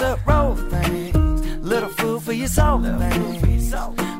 [0.00, 0.18] Lot.
[0.24, 3.72] Casserole things, little food for your soul things.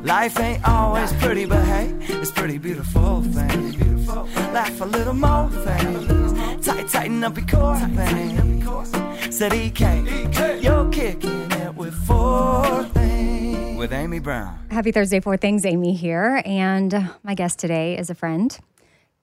[0.03, 4.07] Life ain't always pretty, but hey, it's pretty beautiful things.
[4.53, 9.35] Laugh a little more things, tight, tighten up your core things.
[9.35, 13.77] Said EK, you're kicking it with four things.
[13.77, 14.59] With Amy Brown.
[14.71, 15.65] Happy Thursday, Four Things.
[15.65, 16.41] Amy here.
[16.45, 18.57] And my guest today is a friend,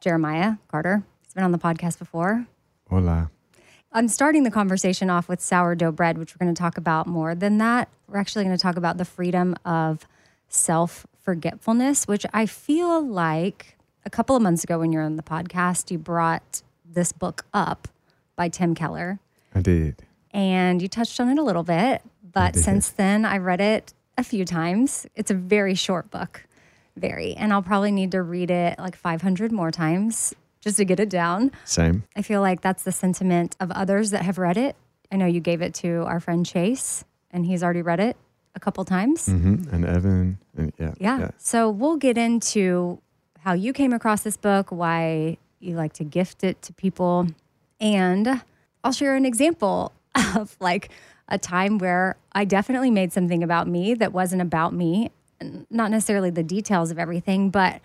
[0.00, 1.03] Jeremiah Carter.
[1.22, 2.47] He's been on the podcast before.
[2.89, 3.31] Hola.
[3.93, 7.35] I'm starting the conversation off with sourdough bread, which we're going to talk about more
[7.35, 7.89] than that.
[8.09, 10.07] We're actually going to talk about the freedom of
[10.49, 15.23] self forgetfulness, which I feel like a couple of months ago when you're on the
[15.23, 17.89] podcast, you brought this book up
[18.37, 19.19] by Tim Keller
[19.55, 20.03] I did.
[20.31, 22.03] and you touched on it a little bit.
[22.33, 25.07] But since then, I read it a few times.
[25.15, 26.47] It's a very short book,
[26.97, 27.35] very.
[27.35, 30.35] And I'll probably need to read it like 500 more times
[30.66, 31.53] just to get it down.
[31.65, 32.03] Same.
[32.16, 34.75] I feel like that's the sentiment of others that have read it.
[35.12, 38.16] I know you gave it to our friend Chase, and he's already read it
[38.56, 39.27] a couple times.
[39.27, 40.38] hmm And Evan.
[40.56, 40.94] And yeah.
[40.99, 41.31] Yeah.
[41.38, 43.00] So we'll get into
[43.38, 47.28] how you came across this book, why you like to gift it to people,
[47.81, 48.43] and
[48.83, 49.93] I'll share an example
[50.34, 50.91] of like
[51.28, 55.12] a time where I definitely made something about me that wasn't about me,
[55.71, 57.81] not necessarily the details of everything, but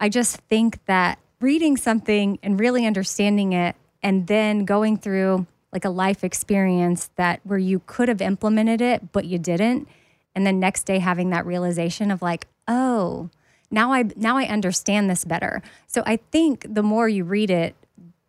[0.00, 5.84] I just think that reading something and really understanding it and then going through like
[5.84, 9.86] a life experience that where you could have implemented it but you didn't
[10.34, 13.28] and then next day having that realization of like oh
[13.70, 17.74] now i now i understand this better so i think the more you read it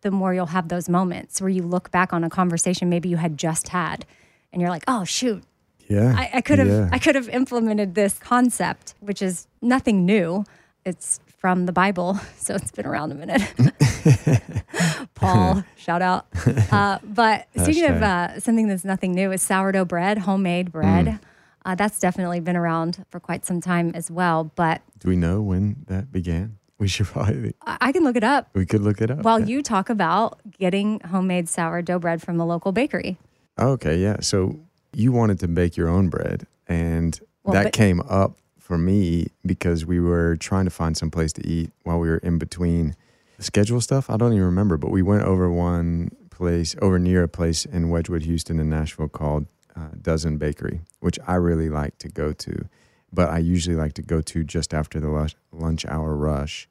[0.02, 3.16] the more you'll have those moments where you look back on a conversation maybe you
[3.16, 4.04] had just had
[4.52, 5.42] and you're like oh shoot
[5.88, 6.12] Yeah.
[6.16, 6.90] I, I could have Yeah.
[6.92, 10.44] I could have implemented this concept, which is nothing new.
[10.84, 13.42] It's from the Bible, so it's been around a minute.
[15.14, 16.26] Paul, shout out.
[16.70, 21.06] Uh, but speaking of uh, something that's nothing new, is sourdough bread, homemade bread.
[21.06, 21.20] Mm.
[21.64, 24.44] Uh, that's definitely been around for quite some time as well.
[24.54, 26.58] But Do we know when that began?
[26.78, 27.54] We should probably.
[27.66, 29.22] I, I can look it up We could look it up.
[29.22, 29.46] while Yeah.
[29.46, 33.18] you talk about getting homemade sourdough bread from the local bakery.
[33.58, 34.18] Okay, yeah.
[34.20, 34.60] So
[34.92, 38.36] you wanted to bake your own bread, and Well, that but- came up
[38.66, 42.18] for me because we were trying to find some place to eat while we were
[42.18, 42.96] in between
[43.38, 44.10] schedule stuff.
[44.10, 47.90] I don't even remember, but we went over one place, over near a place in
[47.90, 49.46] Wedgewood, Houston, in Nashville called
[49.76, 52.68] uh, Dozen Bakery, which I really like to go to,
[53.12, 56.68] but I usually like to go to just after the lunch hour rush.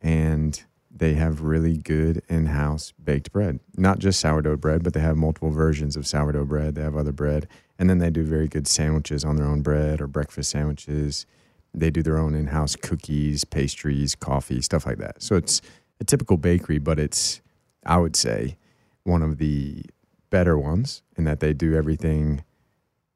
[0.00, 0.62] And
[0.94, 3.60] they have really good in-house baked bread.
[3.76, 6.74] Not just sourdough bread but they have multiple versions of sourdough bread.
[6.74, 7.48] They have other bread.
[7.78, 11.26] And then they do very good sandwiches on their own bread or breakfast sandwiches.
[11.74, 15.22] They do their own in-house cookies pastries coffee stuff like that.
[15.22, 15.62] So it's
[16.00, 17.40] a typical bakery but it's
[17.86, 18.56] i would say
[19.04, 19.84] one of the
[20.30, 22.42] better ones in that they do everything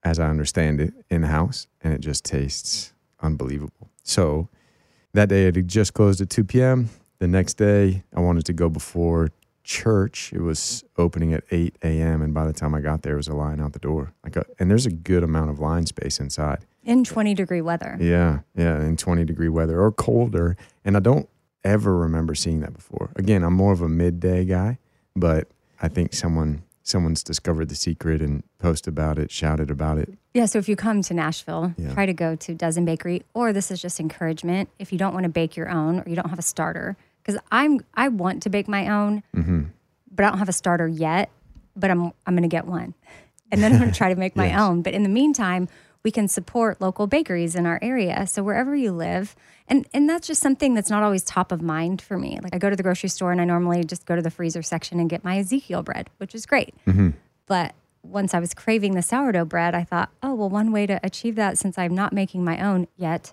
[0.05, 3.91] as I understand it, in house, and it just tastes unbelievable.
[4.05, 4.49] So
[5.15, 6.91] that day it just closed at 2 p.m.
[7.19, 9.31] The next day, I wanted to go before
[9.65, 10.33] church.
[10.33, 12.23] It was opening at 8 a.m.
[12.23, 14.13] And by the time I got there, it was a line out the door.
[14.23, 16.65] Like, a, and there's a good amount of line space inside.
[16.85, 17.97] In 20 degree weather.
[18.01, 20.57] Yeah, yeah, in 20 degree weather or colder.
[20.85, 21.29] And I don't
[21.65, 23.11] ever remember seeing that before.
[23.17, 24.79] Again, I'm more of a midday guy,
[25.17, 25.49] but
[25.83, 30.09] I think someone someone's discovered the secret and posted about it, shouted about it.
[30.35, 31.93] Yeah, so if you come to Nashville, Yeah.
[31.93, 35.25] try to go to Dozen Bakery, or this is just encouragement if you don't want
[35.25, 36.97] to bake your own or you don't have a starter.
[37.27, 39.63] Because I'm I want to bake my own, Mm-hmm.
[40.13, 41.29] but I don't have a starter yet.
[41.75, 42.95] But I'm I'm going to get one,
[43.51, 44.61] and then I'm going to try to make my Yes.
[44.61, 44.83] own.
[44.83, 45.69] But in the meantime,
[46.05, 48.27] we can support local bakeries in our area.
[48.29, 49.35] So wherever you live,
[49.69, 52.39] and and that's just something that's not always top of mind for me.
[52.43, 54.63] Like I go to the grocery store and I normally just go to the freezer
[54.63, 56.75] section and get my Ezekiel bread, which is great.
[57.47, 61.01] But once I was craving the sourdough bread, I thought, oh, well, one way to
[61.03, 63.33] achieve that since I'm not making my own yet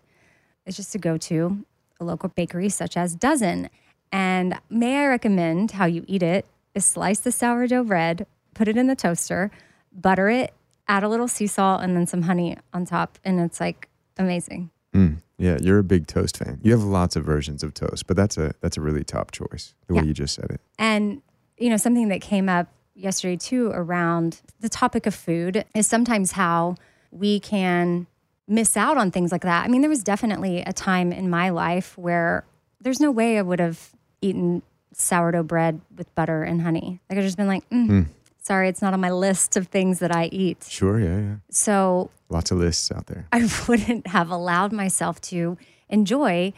[0.66, 1.63] is just to go to
[2.00, 3.69] a local bakery such as Dozen.
[4.13, 6.45] And may I recommend how you eat it
[6.75, 9.51] is slice the sourdough bread, put it in the toaster,
[9.92, 10.54] butter it,
[10.88, 13.18] add a little sea salt, and then some honey on top.
[13.25, 14.69] And it's like amazing.
[14.94, 16.60] Mm, yeah, you're a big toast fan.
[16.62, 19.74] You have lots of versions of toast, but that's a that's a really top choice.
[19.88, 20.62] The way you just said it.
[20.77, 21.24] And,
[21.57, 26.33] you know, something that came up yesterday too around the topic of food is sometimes
[26.33, 26.75] how
[27.10, 28.06] we can
[28.48, 29.65] miss out on things like that.
[29.65, 32.45] I mean, there was definitely a time in my life where
[32.80, 33.93] there's no way I would have
[34.24, 34.62] eaten
[34.94, 37.00] sourdough bread with butter and honey.
[37.10, 38.08] Like, I've just been like, mm,
[38.42, 40.64] sorry, it's not on my list of things that I eat.
[40.70, 41.36] Sure, yeah, yeah.
[41.50, 43.28] So Lots of lists out there.
[43.31, 45.58] I wouldn't have allowed myself to
[45.90, 46.54] enjoy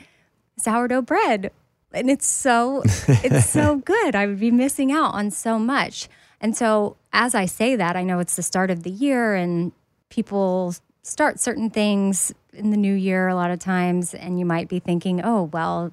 [0.57, 1.51] sourdough bread.
[1.93, 4.15] And it's so it's so good.
[4.15, 6.09] I would be missing out on so much.
[6.41, 9.71] And so as I say that, I know it's the start of the year and
[10.09, 14.67] people start certain things in the new year a lot of times and you might
[14.67, 15.91] be thinking, "Oh, well,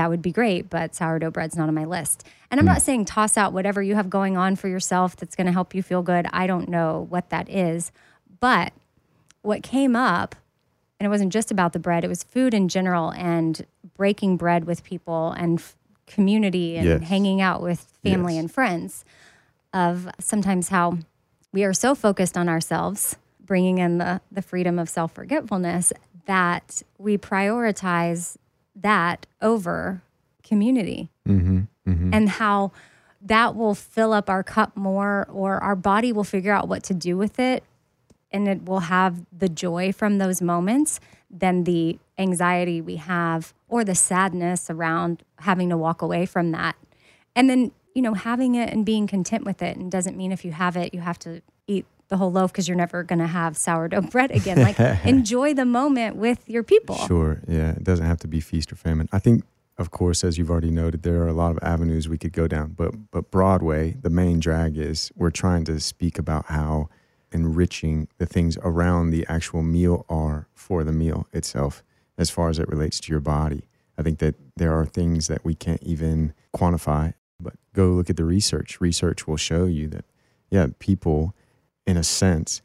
[0.00, 2.26] that would be great, but sourdough bread's not on my list.
[2.50, 2.72] And I'm hmm.
[2.72, 5.74] not saying toss out whatever you have going on for yourself that's going to help
[5.74, 6.26] you feel good.
[6.32, 7.92] I don't know what that is.
[8.40, 8.72] But
[9.42, 10.34] what came up,
[10.98, 14.64] and it wasn't just about the bread, it was food in general and breaking bread
[14.64, 15.76] with people and f-
[16.06, 17.02] community and Yes.
[17.02, 18.40] hanging out with family Yes.
[18.40, 19.04] and friends.
[19.74, 20.96] Of sometimes how
[21.52, 25.92] we are so focused on ourselves, bringing in the, the freedom of self forgetfulness,
[26.24, 28.38] that we prioritize
[28.74, 30.02] that over
[30.42, 31.10] community.
[31.28, 32.14] Mm-hmm, mm-hmm.
[32.14, 32.72] And how
[33.22, 36.94] that will fill up our cup more or our body will figure out what to
[36.94, 37.62] do with it
[38.32, 41.00] and it will have the joy from those moments
[41.30, 46.76] than the anxiety we have or the sadness around having to walk away from that.
[47.36, 50.44] And then you know having it and being content with it and doesn't mean if
[50.44, 51.42] you have it you have to
[52.10, 55.64] the whole loaf because you're never going to have sourdough bread again like enjoy the
[55.64, 57.40] moment with your people Sure.
[57.48, 57.70] Yeah.
[57.70, 59.08] It doesn't have to be feast or famine.
[59.12, 59.44] I think,
[59.78, 62.46] of course, as you've already noted, there are a lot of avenues we could go
[62.46, 62.74] down.
[62.76, 66.88] But but Broadway, the main drag is we're trying to speak about how
[67.32, 71.82] enriching the things around the actual meal are for the meal itself,
[72.18, 73.62] as far as it relates to your body.
[73.96, 77.14] I think that there are things that we can't even quantify.
[77.38, 78.80] But go look at the research.
[78.80, 80.04] Research will show you that,
[80.50, 81.34] yeah, people,
[81.90, 82.62] in a sense,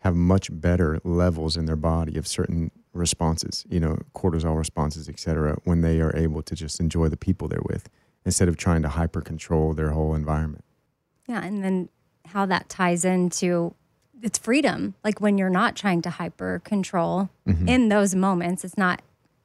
[0.00, 5.18] have much better levels in their body of certain responses, you know, cortisol responses, et
[5.18, 7.88] cetera, when they are able to just enjoy the people they're with
[8.24, 10.64] instead of trying to hyper control their whole environment.
[11.26, 11.88] Yeah, and then
[12.26, 13.74] how that ties into
[14.22, 14.94] it's freedom.
[15.04, 17.68] Like when you're not trying to hyper control Mm-hmm.
[17.68, 19.00] in those moments, it's not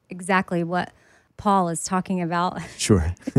[0.10, 0.92] exactly what
[1.38, 3.14] Paul is talking about Sure.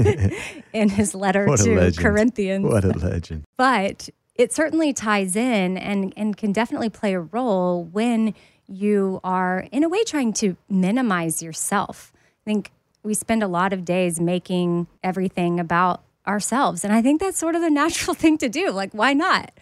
[0.73, 1.99] in his letter What to legend.
[1.99, 2.65] Corinthians.
[2.65, 3.45] what a legend.
[3.57, 8.35] But it certainly ties in and, and can definitely play a role when
[8.67, 12.13] you are, in a way, trying to minimize yourself.
[12.15, 12.71] I think
[13.03, 16.85] we spend a lot of days making everything about ourselves.
[16.85, 18.71] And I think that's sort of the natural thing to do.
[18.71, 19.53] Like, why not?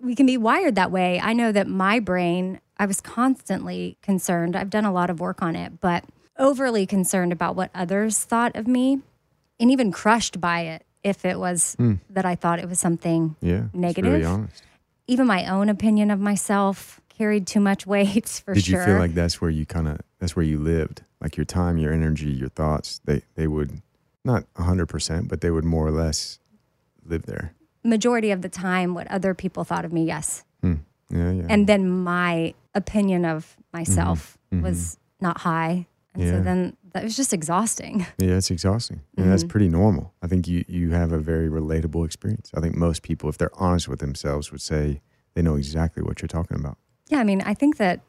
[0.00, 1.20] We can be wired that way.
[1.20, 4.54] I know that my brain, I was constantly concerned.
[4.56, 6.04] I've done a lot of work on it, but
[6.38, 9.00] overly concerned about what others thought of me
[9.60, 11.94] and even crushed by it if it was hmm.
[12.10, 13.64] that I thought it was something Yeah.
[13.72, 14.48] Negative?
[15.08, 18.80] even my own opinion of myself carried too much weight for Did sure.
[18.80, 21.02] you feel like that's where you kind of that's where you lived?
[21.20, 23.82] Like your time, your energy, your thoughts, they they would
[24.24, 26.38] not 100%, but they would more or less
[27.04, 27.54] live there.
[27.84, 30.44] majority of the time what other people thought of me, yes.
[30.62, 30.74] Hmm.
[31.10, 31.46] Yeah, yeah.
[31.48, 34.56] And then my opinion of myself mm-hmm.
[34.58, 34.64] Mm-hmm.
[34.66, 35.86] was not high.
[36.14, 36.30] And Yeah.
[36.30, 38.06] so then that was just exhausting.
[38.18, 39.00] Yeah, it's exhausting.
[39.16, 39.50] And that's mm-hmm.
[39.50, 40.12] pretty normal.
[40.22, 42.50] I think you, you have a very relatable experience.
[42.54, 45.00] I think most people, if they're honest with themselves, would say
[45.34, 46.76] they know exactly what you're talking about.
[47.08, 48.00] Yeah, I mean, I think that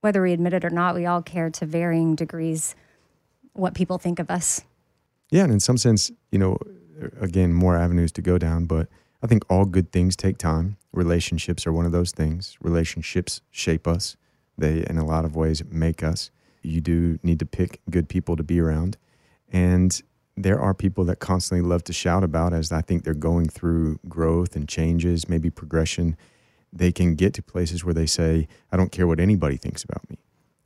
[0.00, 2.74] whether we admit it or not, we all care to varying degrees
[3.54, 4.62] what people think of us.
[5.30, 6.58] Yeah, and in some sense, you know,
[7.20, 8.88] again, more avenues to go down, but
[9.22, 10.76] I think all good things take time.
[10.92, 12.58] Relationships are one of those things.
[12.60, 14.16] Relationships shape us.
[14.58, 16.30] They, in a lot of ways, make us.
[16.64, 18.96] You do need to pick good people to be around.
[19.52, 20.00] And
[20.36, 24.00] there are people that constantly love to shout about as I think they're going through
[24.08, 26.16] growth and changes, maybe progression.
[26.72, 30.08] They can get to places where they say, I don't care what anybody thinks about
[30.10, 30.18] me.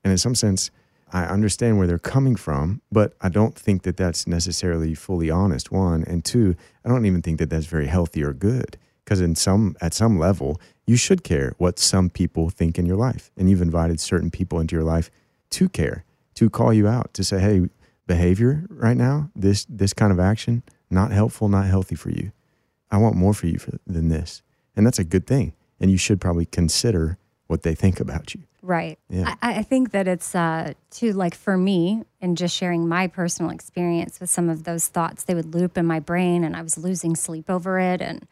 [0.03, 0.71] And in some sense,
[1.13, 5.73] I understand where they're coming from, but I don't think that that's necessarily fully honest.
[5.73, 9.35] One and two, I don't even think that that's very healthy or good because in
[9.35, 13.49] some at some level, you should care what some people think in your life, and
[13.49, 15.11] you've invited certain people into your life
[15.51, 17.69] to care, to call you out, to say, "Hey,
[18.07, 22.33] behavior right now, this this kind of action, not helpful, not healthy for you.
[22.91, 24.43] I want more for you for, than this,"
[24.77, 28.43] and that's a good thing, and you should probably consider what they think about you.
[28.61, 28.99] Right.
[29.09, 29.35] Yeah.
[29.41, 33.51] I, I think that it's uh, too like for me and just sharing my personal
[33.51, 36.77] experience with some of those thoughts, they would loop in my brain, and I was
[36.77, 38.27] losing sleep over it, and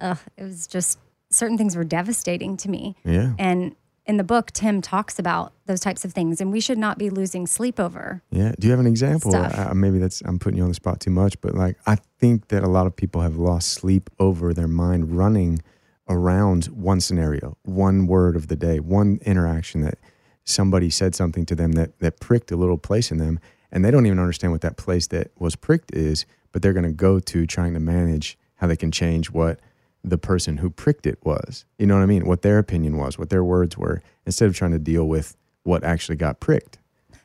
[0.00, 0.98] ugh, it was just
[1.30, 2.96] certain things were devastating to me.
[3.04, 3.32] Yeah.
[3.38, 3.74] And
[4.06, 7.10] in the book, Tim talks about those types of things, and we should not be
[7.10, 8.22] losing sleep over.
[8.30, 8.52] Yeah.
[8.58, 9.34] Do you have an example?
[9.34, 12.48] Uh, maybe that's I'm putting you on the spot too much, but like I think
[12.48, 15.60] that a lot of people have lost sleep over their mind running
[16.08, 19.98] around one scenario, one word of the day, one interaction that
[20.44, 23.40] somebody said something to them that that pricked a little place in them,
[23.72, 26.84] and they don't even understand what that place that was pricked is, but they're going
[26.84, 29.60] to go to trying to manage how they can change what
[30.06, 31.64] the person who pricked it was.
[31.78, 32.26] You know what I mean?
[32.26, 35.82] What their opinion was, what their words were, instead of trying to deal with what
[35.84, 36.78] actually got pricked.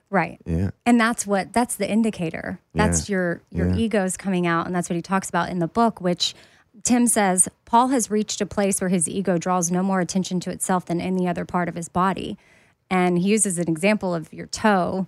[0.10, 0.40] Right.
[0.46, 0.72] Yeah.
[0.86, 2.60] And that's what that's the indicator.
[2.74, 3.76] That's your your Yeah.
[3.78, 6.34] ego's coming out and that's what he talks about in the book which
[6.84, 10.50] Tim says Paul has reached a place where his ego draws no more attention to
[10.52, 12.38] itself than any other part of his body.
[12.90, 15.08] And he uses an example of your toe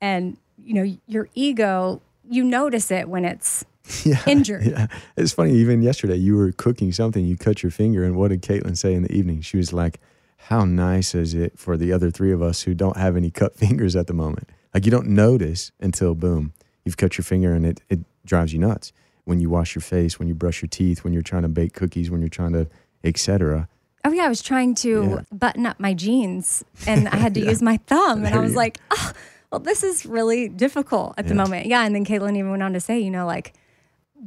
[0.00, 3.64] and you know your ego you notice it when it's
[4.04, 4.64] yeah, injured.
[4.66, 5.52] Yeah, it's funny.
[5.54, 7.24] Even yesterday, you were cooking something.
[7.24, 9.40] You cut your finger, and what did Caitlin say in the evening?
[9.40, 9.98] She was like,
[10.36, 13.56] "How nice is it for the other three of us who don't have any cut
[13.62, 14.48] fingers at the moment?
[14.74, 16.52] Like you don't notice until boom,
[16.84, 18.92] you've cut your finger, and it it drives you nuts.
[19.24, 21.72] When you wash your face, when you brush your teeth, when you're trying to bake
[21.74, 22.66] cookies, when you're trying to,
[23.04, 23.68] etc.
[24.04, 25.20] Oh yeah, I was trying to Yeah.
[25.30, 28.78] button up my jeans and I had to use my thumb and I was like,
[28.90, 29.12] oh,
[29.52, 31.66] well, this is really difficult at the moment.
[31.66, 33.52] Yeah, and then Caitlin even went on to say, you know, like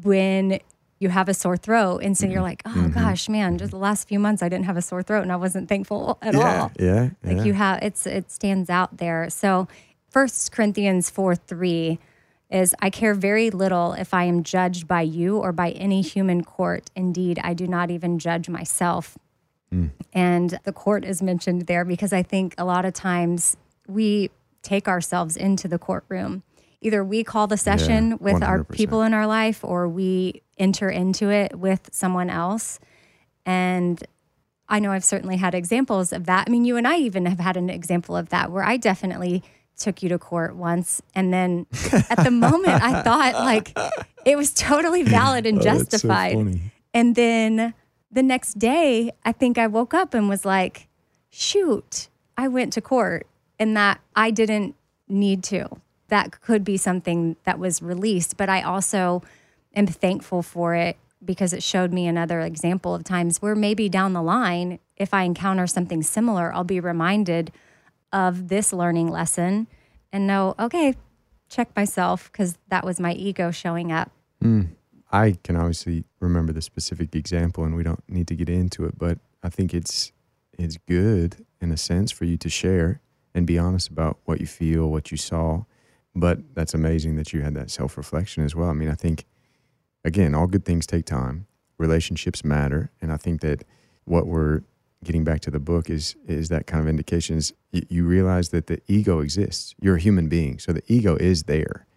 [0.02, 0.60] when
[1.00, 2.44] you have a sore throat, and so you're Mm-hmm.
[2.44, 3.00] like, oh mm-hmm.
[3.00, 3.84] gosh, man, just the mm-hmm.
[3.84, 6.62] last few months I didn't have a sore throat and I wasn't thankful at yeah,
[6.62, 6.72] all.
[6.80, 7.44] yeah, Like yeah.
[7.44, 9.30] you have, it's it stands out there.
[9.30, 9.68] So,
[10.10, 12.00] First Corinthians four three
[12.50, 16.44] is I care very little if I am judged by you or by any human
[16.44, 16.92] court.
[16.96, 19.18] Indeed, I do not even judge myself.
[19.74, 19.90] Mm.
[20.14, 23.58] And the court is mentioned there because I think a lot of times
[23.88, 24.30] we
[24.62, 26.44] take ourselves into the courtroom.
[26.84, 28.72] Either we call the session Yeah, with our 100%.
[28.72, 32.80] people in our life or we enter into it with someone else.
[33.46, 34.04] And
[34.70, 36.46] I know I've certainly had examples of that.
[36.48, 39.44] I mean, you and I even have had an example of that where I definitely
[39.78, 41.02] took you to court once.
[41.16, 41.66] And then
[42.10, 43.78] at the moment, I thought like
[44.26, 46.60] it was totally valid and Oh, that's so justified.
[46.94, 47.74] And then
[48.12, 50.88] the next day, I think I woke up and was like,
[51.30, 53.26] shoot, I went to court
[53.58, 54.76] and that I didn't
[55.08, 55.68] need to.
[56.14, 59.24] That could be something that was released, but I also
[59.74, 64.14] am thankful for it because it showed me another example of times where maybe down
[64.14, 67.52] the line, if I encounter something similar, I'll be reminded
[68.12, 69.66] of this learning lesson
[70.12, 70.94] and know, okay,
[71.50, 74.12] check myself because that was my ego showing up.
[74.40, 74.66] Hmm.
[75.12, 79.00] I can obviously remember the specific example, and we don't need to get into it.
[79.00, 80.12] But I think it's
[80.60, 83.02] it's good in a sense for you to share
[83.34, 85.64] and be honest about what you feel, what you saw.
[86.16, 88.70] But that's amazing that you had that self reflection as well.
[88.70, 89.26] I mean, I think
[90.06, 91.48] again, all good things take time.
[91.78, 93.64] Relationships matter, and I think that
[94.06, 94.62] what we're
[95.04, 98.68] getting back to the book is is that kind of indication is you realize that
[98.68, 99.76] the ego exists.
[99.82, 101.88] You're a human being, so the ego is there.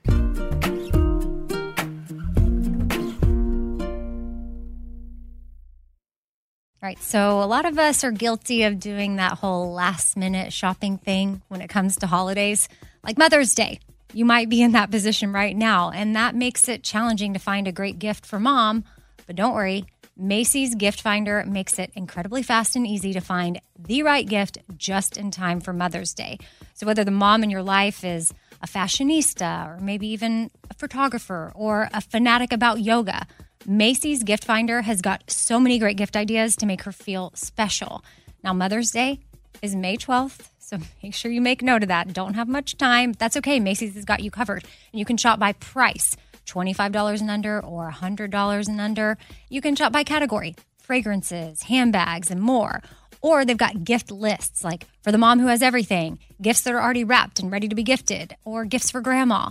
[6.82, 7.02] Right.
[7.02, 11.42] So a lot of us are guilty of doing that whole last minute shopping thing
[11.48, 12.68] when it comes to holidays,
[13.02, 13.80] like Mother's Day.
[14.16, 17.68] You might be in that position right now, and that makes it challenging to find
[17.68, 18.82] a great gift for mom.
[19.26, 19.84] But don't worry,
[20.16, 25.18] Macy's Gift Finder makes it incredibly fast and easy to find the right gift just
[25.18, 26.38] in time for Mother's Day.
[26.72, 28.32] So whether the mom in your life is
[28.62, 33.26] a fashionista or maybe even a photographer or a fanatic about yoga,
[33.66, 38.02] Macy's Gift Finder has got so many great gift ideas to make her feel special.
[38.42, 39.20] Now, Mother's Day
[39.60, 40.48] is May 12th.
[40.66, 42.12] So make sure you make note of that.
[42.12, 43.12] Don't have much time.
[43.12, 43.60] That's okay.
[43.60, 44.64] Macy's has got you covered.
[44.92, 49.16] And you can shop by price $25 and under or $100 and under.
[49.48, 52.82] You can shop by category fragrances, handbags, and more.
[53.20, 56.82] Or they've got gift lists like for the mom who has everything, gifts that are
[56.82, 59.50] already wrapped and ready to be gifted, or gifts for grandma.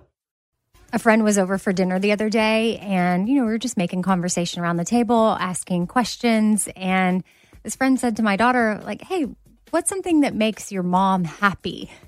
[0.93, 3.77] A friend was over for dinner the other day, and you know, we were just
[3.77, 6.67] making conversation around the table, asking questions.
[6.75, 7.23] And
[7.63, 9.27] this friend said to my daughter, like, hey,
[9.69, 11.91] what's something that makes your mom happy?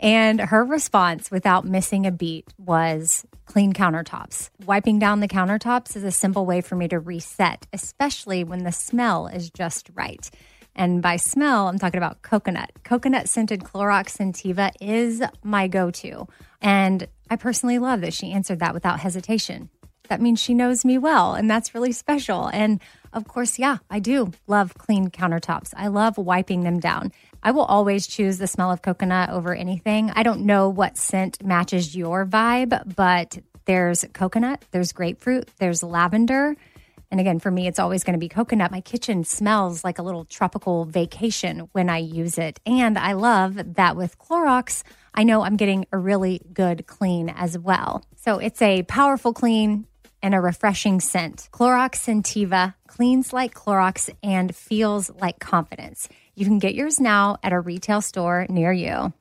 [0.00, 4.50] And her response, without missing a beat, was clean countertops.
[4.66, 8.72] Wiping down the countertops is a simple way for me to reset, especially when the
[8.72, 10.28] smell is just right.
[10.76, 12.70] And by smell, I'm talking about coconut.
[12.82, 16.26] Coconut scented Clorox Scentiva is my go to.
[16.60, 19.70] And I personally love that she answered that without hesitation.
[20.08, 22.48] That means she knows me well, and that's really special.
[22.48, 22.80] And
[23.14, 25.72] of course, yeah, I do love clean countertops.
[25.76, 27.10] I love wiping them down.
[27.42, 30.10] I will always choose the smell of coconut over anything.
[30.10, 36.54] I don't know what scent matches your vibe, but there's coconut, there's grapefruit, there's lavender.
[37.10, 38.70] And again, for me, it's always going to be coconut.
[38.70, 42.60] My kitchen smells like a little tropical vacation when I use it.
[42.66, 44.82] And I love that with Clorox,
[45.14, 48.04] I know I'm getting a really good clean as well.
[48.16, 49.86] So it's a powerful clean
[50.22, 51.48] and a refreshing scent.
[51.52, 56.08] Clorox Scentiva cleans like Clorox and feels like confidence.
[56.34, 59.12] You can get yours now at a retail store near you.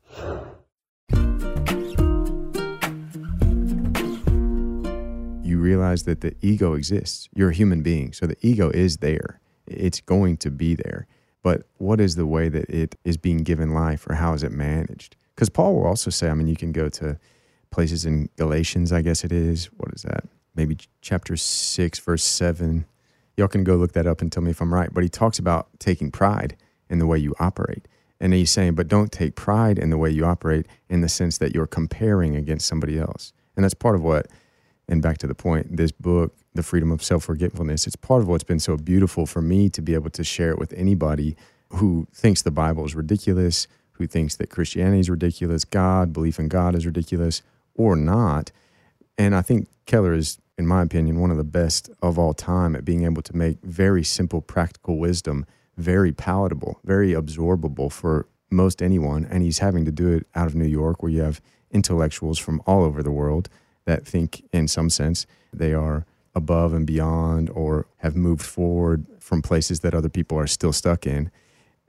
[5.53, 7.29] you realize that the ego exists.
[7.35, 9.39] You're a human being, so the ego is there.
[9.67, 11.05] It's going to be there.
[11.43, 14.51] But what is the way that it is being given life, or how is it
[14.51, 15.15] managed?
[15.35, 17.19] Because Paul will also say, I mean, you can go to
[17.71, 19.65] places in Galatians, I guess it is.
[19.77, 20.25] What is that?
[20.55, 22.85] Maybe chapter six, verse seven.
[23.35, 24.93] Y'all can go look that up and tell me if I'm right.
[24.93, 26.55] But he talks about taking pride
[26.89, 27.87] in the way you operate.
[28.19, 31.39] And he's saying, but don't take pride in the way you operate in the sense
[31.39, 33.33] that you're comparing against somebody else.
[33.55, 34.27] And that's part of what
[34.87, 38.27] and back to the point, this book, The Freedom of Self Forgetfulness, it's part of
[38.27, 41.35] what's been so beautiful for me to be able to share it with anybody
[41.69, 43.67] who thinks the Bible is ridiculous,
[44.03, 47.41] who thinks that Christianity is ridiculous, God, belief in God is ridiculous,
[47.73, 48.51] or not.
[49.17, 52.75] And I think Keller is, in my opinion, one of the best of all time
[52.75, 55.45] at being able to make very simple, practical wisdom
[55.77, 59.25] very palatable, very absorbable for most anyone.
[59.25, 62.61] And he's having to do it out of New York, where you have intellectuals from
[62.67, 63.49] all over the world
[63.85, 69.41] that think, in some sense, they are above and beyond or have moved forward from
[69.41, 71.31] places that other people are still stuck in.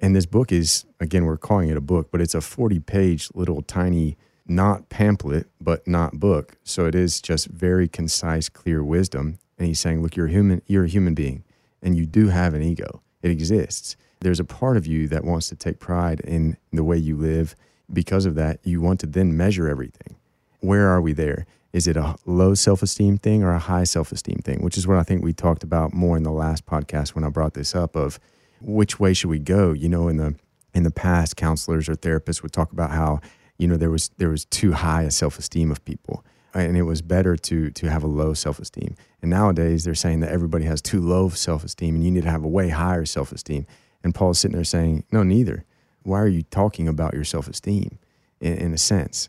[0.05, 3.31] And this book is, again, we're calling it a book, but it's a 40 page
[3.33, 6.59] little tiny, not pamphlet, but not book.
[6.63, 9.39] So it is just very concise, clear wisdom.
[9.59, 11.43] And he's saying, look, you're a human, you're a human being
[11.83, 13.01] and you do have an ego.
[13.23, 13.97] It exists.
[14.21, 17.57] There's a part of you that wants to take pride in the way you live.
[17.91, 20.17] Because of that, you want to then measure everything.
[20.61, 21.47] Where are we there?
[21.73, 24.61] Is it a low self esteem thing or a high self esteem thing?
[24.61, 27.31] Which is what I think we talked about more in the last podcast when I
[27.31, 28.21] brought this up of
[28.65, 29.73] which way should we go?
[29.73, 30.35] You know, in the
[30.75, 33.21] in the past, counselors or therapists would talk about how
[33.59, 36.25] you know there was there was too high a self-esteem of people
[36.55, 38.95] and it was better to to have a low self-esteem.
[39.21, 42.45] And nowadays they're saying that everybody has too low self-esteem and you need to have
[42.45, 43.67] a way higher self-esteem.
[44.03, 45.65] And paul's sitting there saying no neither.
[46.03, 47.99] Why are you talking about your self-esteem?
[48.41, 49.29] In, in a sense.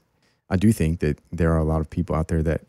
[0.50, 2.62] I do think that there are a lot of people out there that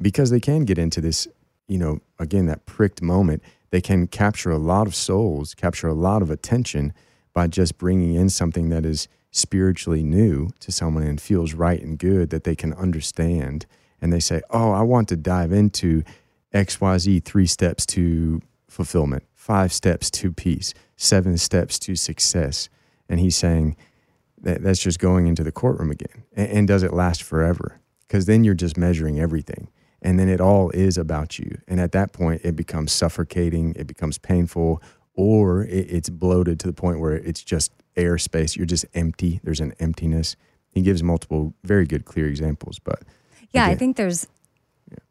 [0.00, 1.28] because they can get into this
[1.66, 5.94] you know again that pricked moment they can capture a lot of souls capture a
[5.94, 6.92] lot of attention
[7.32, 11.98] by just bringing in something that is spiritually new to someone and feels right and
[11.98, 13.66] good that they can understand.
[14.00, 16.02] And they say oh i want to dive into
[16.54, 22.68] xyz three steps to fulfillment five steps to peace seven steps to success.
[23.08, 23.76] And he's saying
[24.42, 26.24] that that's just going into the courtroom again.
[26.34, 27.80] And, and does it last forever?
[28.06, 29.68] Because then you're just measuring everything
[30.02, 31.58] and then it all is about you.
[31.66, 34.82] And at that point it becomes suffocating it becomes painful
[35.14, 38.56] or it, it's bloated to the point where it's just airspace.
[38.56, 39.40] You're just empty.
[39.42, 40.36] There's an emptiness.
[40.70, 43.02] He gives multiple very good clear examples but
[43.52, 44.26] Yeah, I think there's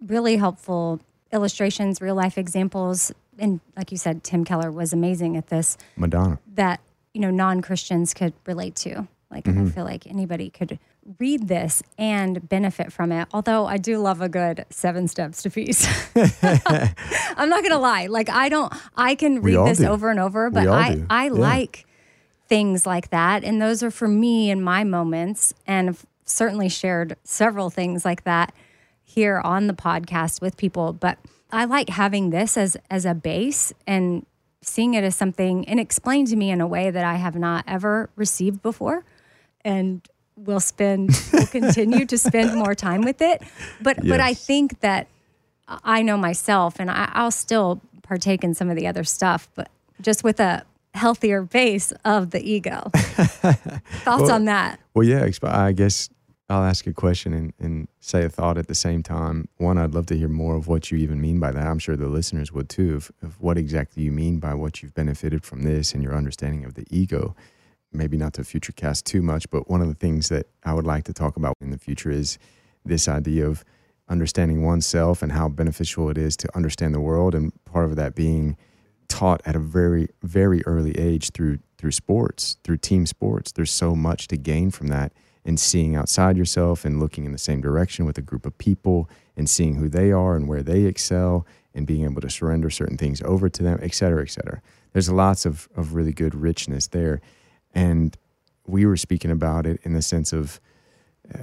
[0.05, 0.99] really helpful
[1.31, 3.11] illustrations, real life examples.
[3.37, 5.77] And like you said, Tim Keller was amazing at this.
[5.95, 6.39] Madonna.
[6.55, 6.79] That,
[7.13, 9.07] you know, non Christians could relate to.
[9.29, 9.67] Like, Mm-hmm.
[9.67, 10.79] I feel like anybody could
[11.19, 13.27] read this and benefit from it.
[13.33, 15.87] Although I do love a good seven steps to peace.
[16.43, 18.07] I'm not going to lie.
[18.07, 19.87] Like, I don't, I can read this do.
[19.87, 21.05] over and over, but I, do.
[21.09, 21.31] I Yeah.
[21.31, 21.85] like
[22.47, 23.43] things like that.
[23.43, 25.53] And those are for me in my moments.
[25.65, 28.53] And I've certainly shared several things like that
[29.03, 30.93] here on the podcast with people.
[30.93, 31.17] But
[31.51, 34.25] I like having this as as a base and
[34.61, 37.63] seeing it as something and explained to me in a way that I have not
[37.67, 39.05] ever received before.
[39.63, 40.05] And
[40.37, 43.41] we'll spend we'll continue to spend more time with it.
[43.81, 45.07] But but I think that
[45.67, 49.69] I know myself and I, I'll still partake in some of the other stuff, but
[49.99, 52.89] just with a healthier base of the ego.
[52.93, 54.79] Thoughts Well, on that?
[54.93, 56.09] Well, yeah, I guess
[56.49, 59.49] I'll ask a question and, and say a thought at the same time.
[59.57, 61.67] One, I'd love to hear more of what you even mean by that.
[61.67, 64.93] I'm sure the listeners would too, of, of what exactly you mean by what you've
[64.93, 67.35] benefited from this and your understanding of the ego.
[67.91, 70.85] Maybe not to future cast too much, but one of the things that I would
[70.85, 72.37] like to talk about in the future is
[72.85, 73.63] this idea of
[74.09, 78.15] understanding oneself and how beneficial it is to understand the world, and part of that
[78.15, 78.55] being
[79.07, 83.51] taught at a very very early age through through sports through team sports.
[83.51, 85.13] There's so much to gain from that
[85.45, 89.09] and seeing outside yourself and looking in the same direction with a group of people
[89.37, 92.97] and seeing who they are and where they excel and being able to surrender certain
[92.97, 94.61] things over to them et cetera et cetera.
[94.91, 97.21] There's lots of, of really good richness there
[97.77, 98.17] and
[98.65, 100.59] we were speaking about it in the sense of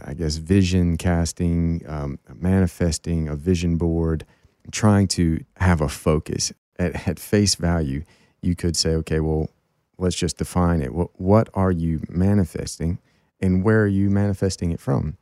[0.07, 4.25] I guess, vision casting, um, manifesting a vision board,
[4.71, 8.05] trying to have a focus at, at face value.
[8.41, 9.51] You could say, okay, well,
[9.99, 10.95] let's just define it.
[10.95, 12.99] What, what are you manifesting
[13.41, 15.17] and where are you manifesting it from?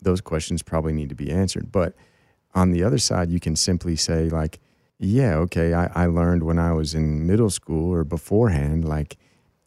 [0.00, 1.70] Those questions probably need to be answered.
[1.70, 1.94] But
[2.54, 4.58] on the other side, you can simply say, like,
[4.98, 9.16] yeah, okay, I, I learned when I was in middle school or beforehand, like,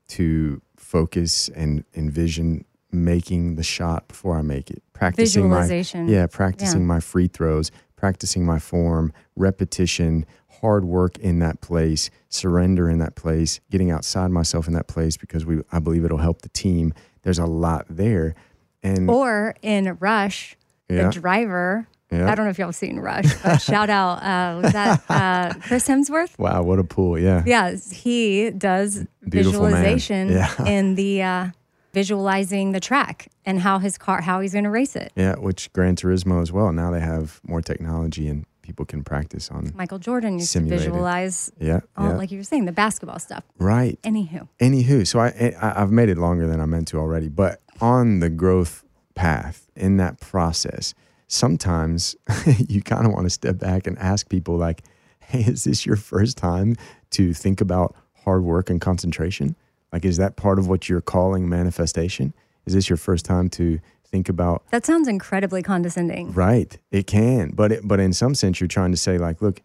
[0.10, 4.84] to focus and envision making the shot before I make it.
[4.94, 6.06] Practicing Visualization.
[6.08, 6.88] my yeah, practicing Yeah.
[6.88, 10.26] my free throws, practicing my form, repetition,
[10.62, 15.18] hard work in that place, surrender in that place, getting outside myself in that place
[15.18, 16.94] because we I believe it'll help the team.
[17.24, 18.36] There's a lot there.
[18.84, 20.58] And Or in Rush,
[20.90, 21.06] Yeah.
[21.06, 21.88] the driver.
[22.12, 22.30] Yeah.
[22.30, 25.54] I don't know if y'all have seen Rush, but shout out, uh, was that uh,
[25.62, 26.38] Chris Hemsworth?
[26.38, 27.18] wow, what a pool.
[27.18, 27.44] Yeah.
[27.46, 30.66] Yeah, he does Beautiful visualization Yeah.
[30.66, 31.48] in the uh,
[31.94, 35.12] visualizing the track and how his car, how he's going to race it.
[35.16, 36.72] Yeah, which Gran Turismo as well.
[36.72, 40.86] Now they have more technology and people can practice on Michael Jordan used Simulated.
[40.86, 42.16] to visualize, yeah, all, yeah.
[42.16, 43.44] like you were saying, the basketball stuff.
[43.58, 44.00] right.
[44.04, 47.60] Anywho, Anywho, so I, I I've made it longer than I meant to already, but
[47.82, 48.84] on the growth
[49.16, 50.94] path in that process,
[51.32, 52.16] sometimes
[52.68, 54.84] you kind of want to step back and ask people like,
[55.20, 56.76] "Hey, is this your first time
[57.12, 59.56] to think about hard work and concentration?
[59.92, 62.34] Like, is that part of what you're calling manifestation?
[62.66, 63.80] Is this your first time to
[64.12, 66.34] think about that sounds incredibly condescending.
[66.34, 66.78] Right.
[66.92, 67.52] It can.
[67.52, 69.62] But it, but in some sense you're trying to say like, look,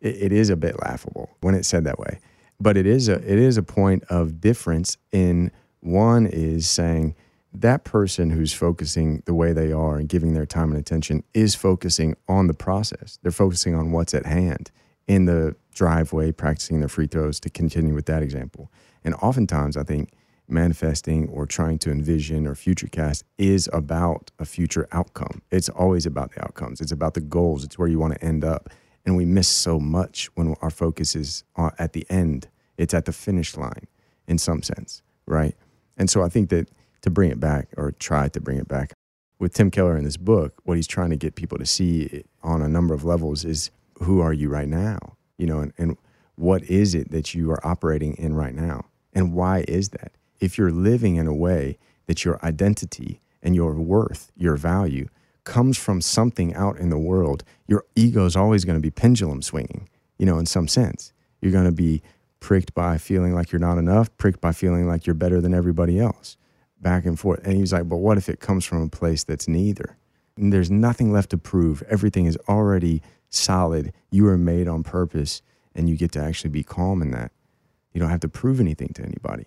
[0.00, 2.20] it, it is a bit laughable when it's said that way.
[2.60, 7.16] But it is a it is a point of difference in one is saying
[7.52, 11.54] that person who's focusing the way they are and giving their time and attention is
[11.54, 13.18] focusing on the process.
[13.22, 14.70] They're focusing on what's at hand
[15.08, 18.70] in the driveway, practicing their free throws to continue with that example.
[19.04, 20.12] And oftentimes I think
[20.48, 25.42] manifesting or trying to envision or future cast is about a future outcome.
[25.50, 26.80] It's always about the outcomes.
[26.80, 27.64] It's about the goals.
[27.64, 28.68] It's where you want to end up.
[29.06, 32.48] And we miss so much when our focus is uh, at the end.
[32.76, 33.86] It's at the finish line
[34.26, 35.56] in some sense, right?
[35.96, 36.68] And so I think that
[37.02, 38.92] to bring it back or try to bring it back.
[39.38, 42.60] With Tim Keller in this book, what he's trying to get people to see on
[42.60, 43.70] a number of levels is
[44.02, 45.16] who are you right now?
[45.38, 45.96] You know, and, and
[46.36, 48.86] what is it that you are operating in right now?
[49.12, 50.12] And why is that?
[50.40, 55.08] If you're living in a way that your identity and your worth, your value
[55.44, 59.42] comes from something out in the world, your ego is always going to be pendulum
[59.42, 61.12] swinging, you know, in some sense.
[61.40, 62.02] You're going to be
[62.40, 66.00] pricked by feeling like you're not enough, pricked by feeling like you're better than everybody
[66.00, 66.36] else,
[66.80, 67.40] back and forth.
[67.44, 69.96] And he's like, but what if it comes from a place that's neither?
[70.36, 71.82] And there's nothing left to prove.
[71.88, 73.92] Everything is already solid.
[74.10, 75.42] You are made on purpose,
[75.74, 77.32] and you get to actually be calm in that.
[77.92, 79.46] You don't have to prove anything to anybody.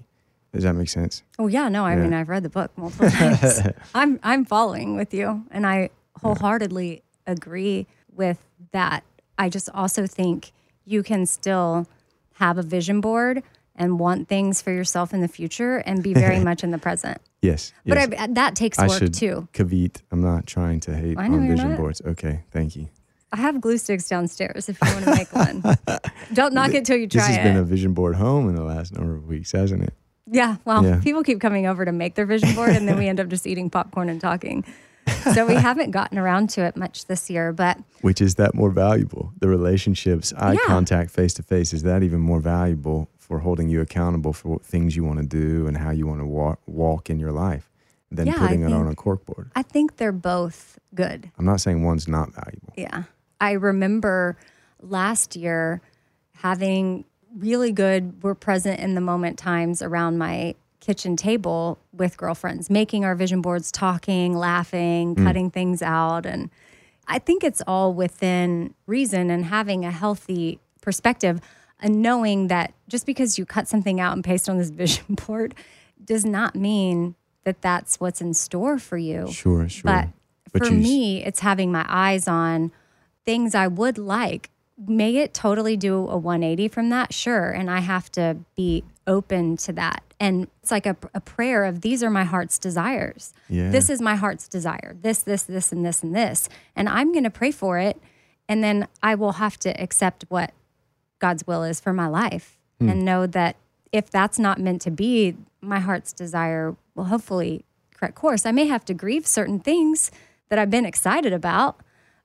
[0.53, 1.23] Does that make sense?
[1.39, 2.03] Oh yeah, no, I Yeah.
[2.03, 3.61] mean I've read the book multiple times.
[3.95, 5.89] I'm I'm following with you and I
[6.21, 8.37] wholeheartedly agree with
[8.71, 9.03] that.
[9.39, 10.51] I just also think
[10.85, 11.87] you can still
[12.35, 13.41] have a vision board
[13.75, 17.19] and want things for yourself in the future and be very much in the present.
[17.41, 17.73] Yes.
[17.85, 18.09] But yes.
[18.19, 19.47] I, uh, that takes I work should too.
[19.53, 20.01] Kavit.
[20.11, 21.77] I'm not trying to hate I know on vision not.
[21.77, 22.01] boards.
[22.05, 22.87] Okay, thank you.
[23.31, 25.63] I have glue sticks downstairs if you want to make one.
[26.33, 27.27] Don't knock it till you try it.
[27.29, 27.49] This has it.
[27.49, 29.93] been a vision board home in the last number of weeks, hasn't it?
[30.31, 30.99] Yeah, well, Yeah.
[31.01, 33.45] people keep coming over to make their vision board, and then we end up just
[33.47, 34.63] eating popcorn and talking.
[35.33, 38.69] So we haven't gotten around to it much this year, but Which is that more
[38.69, 39.33] valuable?
[39.39, 40.59] The relationships, eye Yeah.
[40.65, 44.65] contact, face to face, is that even more valuable for holding you accountable for what
[44.65, 47.69] things you want to do and how you want to walk, walk in your life
[48.11, 49.49] than Yeah, I putting it on a think- corkboard?
[49.55, 51.31] I think they're both good.
[51.37, 52.73] I'm not saying one's not valuable.
[52.77, 53.03] Yeah.
[53.39, 54.37] I remember
[54.81, 55.81] last year
[56.35, 57.05] having
[57.35, 63.05] really good, we're present in the moment times around my kitchen table with girlfriends, making
[63.05, 65.23] our vision boards, talking, laughing, mm.
[65.23, 66.25] cutting things out.
[66.25, 66.49] And
[67.07, 71.39] I think it's all within reason and having a healthy perspective
[71.81, 75.55] and knowing that just because you cut something out and paste on this vision board
[76.03, 79.29] does not mean that that's what's in store for you.
[79.31, 79.83] Sure, sure.
[79.83, 80.09] But,
[80.51, 82.71] But for you me, it's having my eyes on
[83.25, 84.49] things I would like.
[84.77, 87.13] May it totally do a 180 from that?
[87.13, 87.51] Sure.
[87.51, 90.03] And I have to be open to that.
[90.19, 93.33] And it's like a, a prayer of these are my heart's desires.
[93.49, 93.69] Yeah.
[93.69, 94.95] This is my heart's desire.
[95.01, 96.47] This, this, this, and this, and this.
[96.75, 98.01] And I'm going to pray for it.
[98.47, 100.53] And then I will have to accept what
[101.23, 102.89] God's will is for my life Hmm.
[102.89, 103.55] and know that
[103.93, 107.63] if that's not meant to be, my heart's desire will hopefully
[107.95, 108.45] correct course.
[108.45, 110.11] I may have to grieve certain things
[110.49, 111.79] that I've been excited about,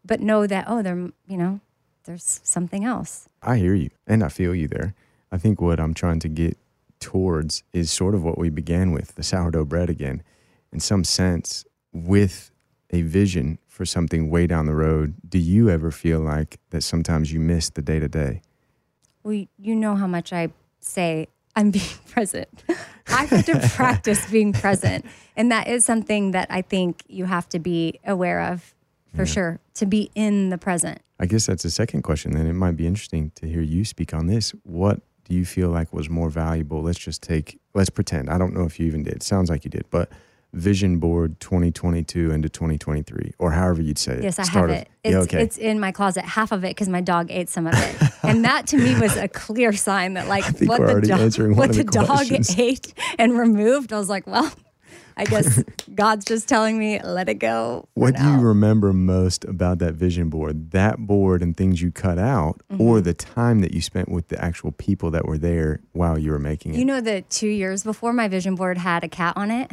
[0.05, 0.97] but know that, oh, there,
[1.29, 1.61] you know,
[2.07, 3.29] there's something else.
[3.41, 4.95] I hear you and I feel you there.
[5.31, 6.57] I think what I'm trying to get
[6.99, 10.23] towards is sort of what we began with the sourdough bread again.
[10.73, 12.51] In some sense, with
[12.91, 17.33] a vision for something way down the road, do you ever feel like that sometimes
[17.33, 18.41] you miss the day to day?
[19.29, 20.49] Well, you know how much I
[20.81, 22.49] say I'm being present.
[23.09, 25.05] I have to practice being present.
[25.37, 28.75] And that is something that I think you have to be aware of
[29.15, 31.01] for sure, to be in the present.
[31.19, 32.33] I guess that's the second question.
[32.33, 34.53] Then it might be interesting to hear you speak on this.
[34.63, 36.83] What do you feel like was more valuable?
[36.83, 38.31] Let's just take, let's pretend.
[38.31, 39.23] I don't know if you even did.
[39.23, 40.11] Sounds like you did, but
[40.55, 44.23] vision board 2022 into 2023, or however you'd say it.
[44.25, 44.89] Yes, I Start have of- it.
[45.05, 45.43] It's, yeah, okay.
[45.43, 47.97] it's in my closet, half of it, because my dog ate some of it.
[48.23, 51.85] and that to me was a clear sign that, like, what the, dog, what the
[51.85, 52.27] the dog
[52.59, 54.51] ate and removed, I was like, well,
[55.17, 55.63] I guess
[55.95, 57.89] God's just telling me, let it go.
[57.95, 60.71] What do you remember most about that vision board?
[60.73, 62.83] That board and things you cut out, Mm-hmm.
[62.83, 66.31] or the time that you spent with the actual people that were there while you
[66.33, 66.79] were making it?
[66.79, 69.71] You know, the two years before my vision board had a cat on it.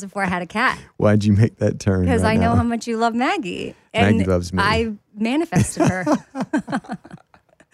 [0.00, 0.78] Before I had a cat.
[0.96, 2.02] Why'd you make that turn?
[2.04, 2.56] Because right I know now?
[2.56, 3.74] how much you love Maggie.
[3.94, 4.62] Maggie loves me.
[4.62, 6.04] I manifested her.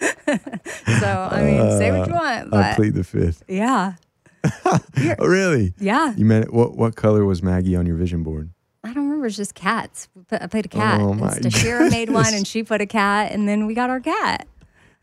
[0.00, 2.52] so, I mean, say what you want.
[2.52, 3.42] Uh, I But plead the fifth.
[3.48, 3.94] yeah.
[4.64, 5.72] Oh, really?
[5.78, 6.14] Yeah.
[6.16, 6.76] You meant what?
[6.76, 8.50] What color was Maggie on your vision board?
[8.82, 9.26] I don't remember.
[9.26, 10.08] It's just cats.
[10.32, 11.00] I played a cat.
[11.00, 14.00] Oh, my Stashira made one and she put a cat and then we got our
[14.00, 14.48] cat.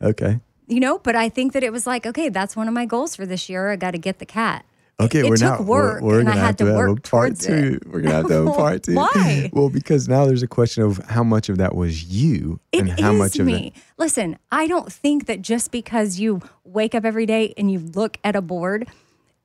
[0.01, 0.39] Okay.
[0.67, 3.15] You know, but I think that it was like, okay, that's one of my goals
[3.15, 3.69] for this year.
[3.71, 4.65] I got to get the cat.
[5.01, 7.39] Okay, It- we're took now work, we're, we're gonna have to have a work part
[7.39, 7.79] two.
[7.81, 7.87] it.
[7.87, 8.95] We're gonna have to have a part two.
[8.95, 9.49] Why?
[9.53, 12.99] Well, because now there's a question of how much of that was you It and
[12.99, 13.71] how much of me.
[13.97, 18.17] Listen, I don't think that just because you wake up every day and you look
[18.23, 18.87] at a board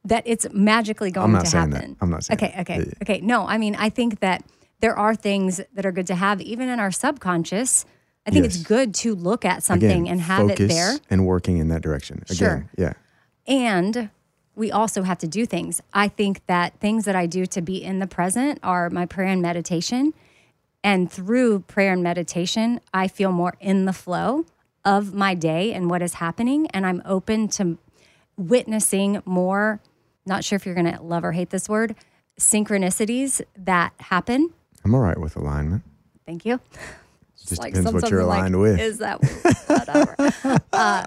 [0.04, 1.76] that it's magically going not to saying that.
[1.82, 1.96] happen.
[2.00, 2.60] I'm not saying Okay, that.
[2.62, 3.20] okay, Yeah, okay.
[3.22, 4.44] No, I mean, I think that
[4.80, 7.86] there are things that are good to have even in our subconscious.
[8.26, 10.96] I think it's good to look at something Again, and have it there.
[11.10, 12.22] and working in that direction.
[12.28, 12.70] Again, Sure.
[12.76, 12.92] Yeah.
[13.46, 14.10] And
[14.56, 15.80] we also have to do things.
[15.92, 19.28] I think that things that I do to be in the present are my prayer
[19.28, 20.14] and meditation.
[20.82, 24.44] And through prayer and meditation, I feel more in the flow
[24.84, 26.66] of my day and what is happening.
[26.68, 27.78] And I'm open to
[28.36, 29.80] witnessing more
[30.26, 31.94] not sure if you're going to love or hate this word,
[32.38, 34.50] synchronicities that happen.
[34.84, 35.82] I'm all right with alignment.
[36.26, 36.60] Thank you.
[37.46, 38.80] Just depends what you're something like, aligned with.
[38.80, 39.22] Is that
[39.66, 40.62] whatever?
[40.72, 41.04] uh,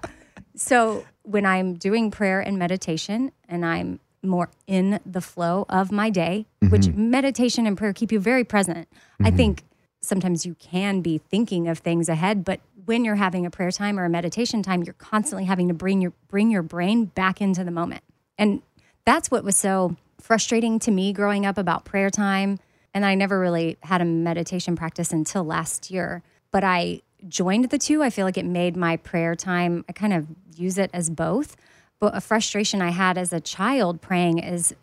[0.55, 6.09] so when I'm doing prayer and meditation and I'm more in the flow of my
[6.09, 7.11] day, which Mm-hmm.
[7.11, 8.87] meditation and prayer keep you very present.
[9.21, 9.63] I think
[10.01, 13.99] sometimes you can be thinking of things ahead, but when you're having a prayer time
[13.99, 17.63] or a meditation time, you're constantly having to bring your bring your brain back into
[17.63, 18.03] the moment.
[18.37, 18.61] And
[19.05, 22.59] that's what was so frustrating to me growing up about prayer time.
[22.93, 26.23] And I never really had a meditation practice until last year.
[26.51, 28.03] But I joined the two.
[28.03, 31.55] I feel like it made my prayer time, I kind of use it as both.
[31.99, 34.75] But a frustration I had as a child praying is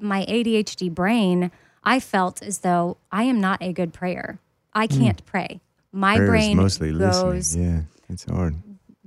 [0.00, 1.50] my ADHD brain,
[1.84, 4.38] I felt as though I am not a good prayer.
[4.72, 4.98] I hmm.
[4.98, 5.60] can't pray.
[5.92, 7.64] My Prayer brain mostly goes listening.
[7.64, 8.54] Yeah, it's hard.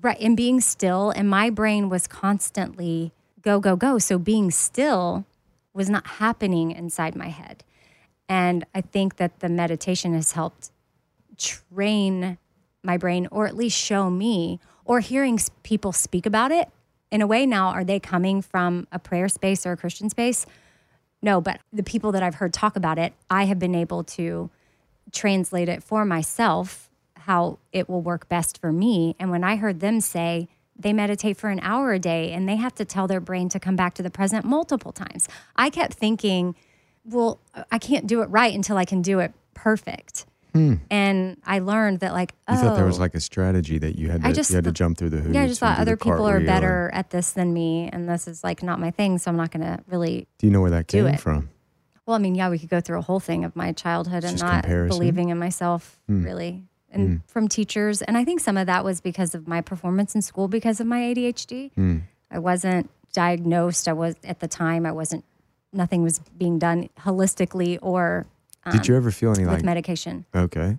[0.02, 5.26] right and being still and my brain was constantly go go go so being still
[5.74, 7.63] was not happening inside my head
[8.30, 10.69] and i think that the meditation has helped
[11.38, 12.38] train
[12.86, 16.69] my brain or at least show me or hearing people speak about it
[17.12, 20.45] in a way now are they coming from a prayer space or a christian space
[21.21, 24.50] no but the people that i've heard talk about it i have been able to
[25.12, 26.89] translate it for myself
[27.26, 29.15] how it will work best for me.
[29.19, 32.56] And when I heard them say they meditate for an hour a day and they
[32.58, 35.93] have to tell their brain to come back to the present multiple times, I kept
[35.93, 36.56] thinking,
[37.04, 37.39] well,
[37.71, 40.26] I can't do it right until I can do it perfect.
[40.89, 42.54] And I learned that, like, Hmm.
[42.54, 44.56] You oh, thought there was like a strategy that you had to I just you
[44.56, 45.34] had to jump through the hoops.
[45.36, 48.28] yeah, I just thought other people are better and- at this than me, and this
[48.28, 50.72] is like not my thing, so I'm not going to really Do you know where
[50.72, 51.20] that came it.
[51.20, 51.50] from?
[52.06, 54.39] Well, I mean, yeah, we could go through a whole thing of my childhood and
[54.39, 54.96] not comparison?
[54.96, 55.00] Hmm.
[55.00, 58.02] believing in myself, really, and from teachers.
[58.04, 60.86] And I think some of that was because of my performance in school because of
[60.88, 61.72] my ADHD.
[61.74, 61.98] Hmm.
[62.32, 63.88] I wasn't diagnosed.
[63.88, 64.86] I was at the time.
[64.86, 65.26] I wasn't.
[65.74, 68.28] Nothing was being done holistically or
[68.71, 70.25] Did you ever feel any Um, with like medication.
[70.36, 70.78] okay?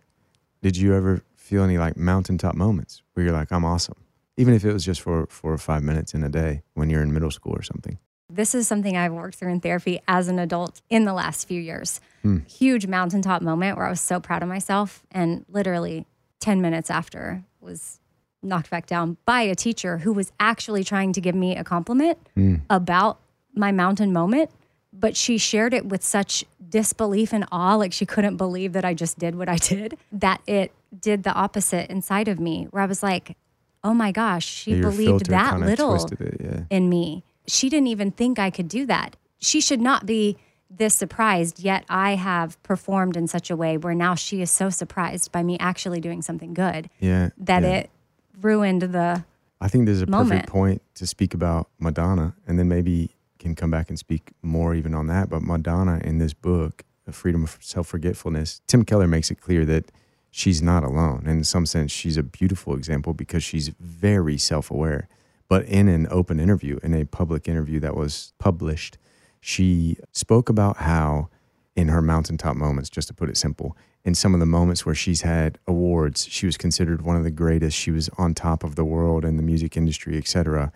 [0.62, 3.96] Did you ever feel any like mountaintop moments where you're like, I'm awesome,
[4.36, 7.02] even if it was just for four or five minutes in a day when you're
[7.02, 7.98] in middle school or something?
[8.28, 11.60] This is something I've worked through in therapy as an adult in the last few
[11.60, 12.00] years.
[12.22, 12.38] Hmm.
[12.48, 16.06] Huge mountaintop moment where I was so proud of myself, and literally
[16.40, 18.00] 10 minutes after was
[18.42, 22.18] knocked back down by a teacher who was actually trying to give me a compliment
[22.34, 22.56] Hmm.
[22.68, 23.20] about
[23.54, 24.50] my mountain moment.
[24.92, 26.44] But she shared it with such
[26.76, 30.42] disbelief and awe, like she couldn't believe that I just did what I did, that
[30.46, 33.34] it did the opposite inside of me, where I was like,
[33.82, 36.60] oh my gosh, she your believed that little it, yeah.
[36.68, 37.24] in me.
[37.46, 39.16] She didn't even think I could do that.
[39.38, 40.36] She should not be
[40.68, 44.68] this surprised, yet I have performed in such a way where now she is so
[44.68, 47.76] surprised by me actually doing something good Yeah, that yeah.
[47.76, 47.90] it
[48.38, 49.24] ruined the.
[49.62, 50.30] I think there's a moment.
[50.30, 54.74] perfect point to speak about Madonna, and then maybe can come back and speak more
[54.74, 55.28] even on that.
[55.28, 59.64] But Madonna in this book, The Freedom of Self Forgetfulness, Tim Keller makes it clear
[59.66, 59.90] that
[60.30, 61.22] she's not alone.
[61.26, 65.08] And in some sense, she's a beautiful example because she's very self aware.
[65.48, 68.98] But in an open interview, in a public interview that was published,
[69.40, 71.28] she spoke about how,
[71.76, 74.94] in her mountaintop moments, just to put it simple, in some of the moments where
[74.94, 77.76] she's had awards, she was considered one of the greatest.
[77.76, 80.72] She was on top of the world in the music industry, et cetera,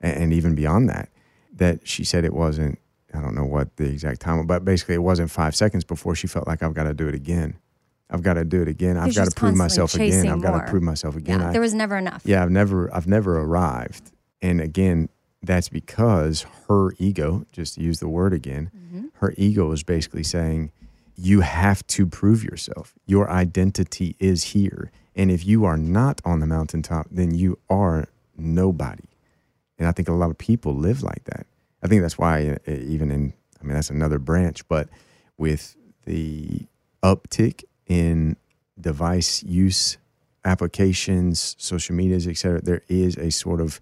[0.00, 1.08] and, and even beyond that.
[1.56, 2.78] That she said it wasn't,
[3.12, 6.26] I don't know what the exact time, but basically it wasn't five seconds before she
[6.26, 7.56] felt like I've got to do it again.
[8.10, 8.96] I've got to do it again.
[8.96, 10.28] I've got to prove myself again.
[10.28, 11.40] I've got to prove myself again.
[11.40, 12.22] Yeah, I- there was never enough.
[12.24, 14.10] yeah, I've never I've never arrived.
[14.42, 15.08] And again,
[15.42, 19.06] that's because her ego, just to use the word again, Mm-hmm.
[19.14, 20.70] her ego is basically saying
[21.16, 22.94] you have to prove yourself.
[23.06, 24.90] Your identity is here.
[25.16, 29.04] And if you are not on the mountaintop, then you are nobody.
[29.78, 31.46] And I think a lot of people live like that.
[31.82, 34.88] I think that's why, uh, even in, I mean, that's another branch, but
[35.36, 36.66] with the
[37.02, 38.36] uptick in
[38.80, 39.98] device use
[40.44, 43.80] applications, social medias, et cetera, there is a sort of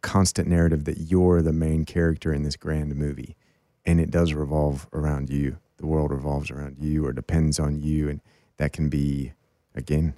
[0.00, 3.36] constant narrative that you're the main character in this grand movie.
[3.84, 5.58] And it does revolve around you.
[5.76, 8.08] The world revolves around you or depends on you.
[8.08, 8.20] And
[8.56, 9.32] that can be,
[9.74, 10.14] again,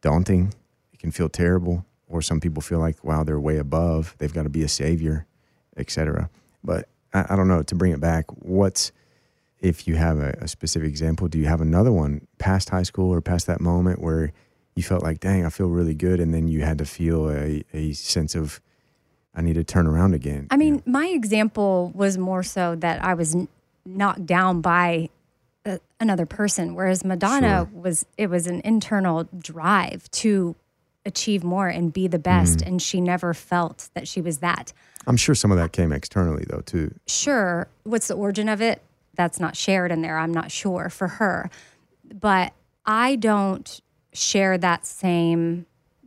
[0.00, 0.54] daunting.
[0.92, 1.84] It can feel terrible.
[2.08, 4.14] Or some people feel like, wow, they're way above.
[4.18, 5.26] They've got to be a savior,
[5.76, 6.30] et cetera.
[6.64, 7.62] But I, I don't know.
[7.62, 8.92] To bring it back, what's,
[9.60, 13.12] if you have a, a specific example, do you have another one past high school
[13.12, 14.32] or past that moment where
[14.74, 16.18] you felt like, dang, I feel really good.
[16.20, 18.60] And then you had to feel a, a sense of,
[19.34, 20.46] I need to turn around again.
[20.50, 23.48] I mean, my example was more so that I was n-
[23.84, 25.10] knocked down by
[25.66, 27.80] a, another person, whereas Madonna Sure.
[27.80, 30.56] was it was an internal drive to
[31.08, 32.58] achieve more and be the best.
[32.58, 32.66] Mm.
[32.66, 34.72] And she never felt that she was that.
[35.06, 36.94] I'm sure some of that came externally though too.
[37.06, 38.82] Sure, what's the origin of it?
[39.14, 40.18] That's not shared in there.
[40.18, 41.50] I'm not sure for her.
[42.04, 42.52] But
[42.86, 43.80] I don't
[44.12, 45.66] share that same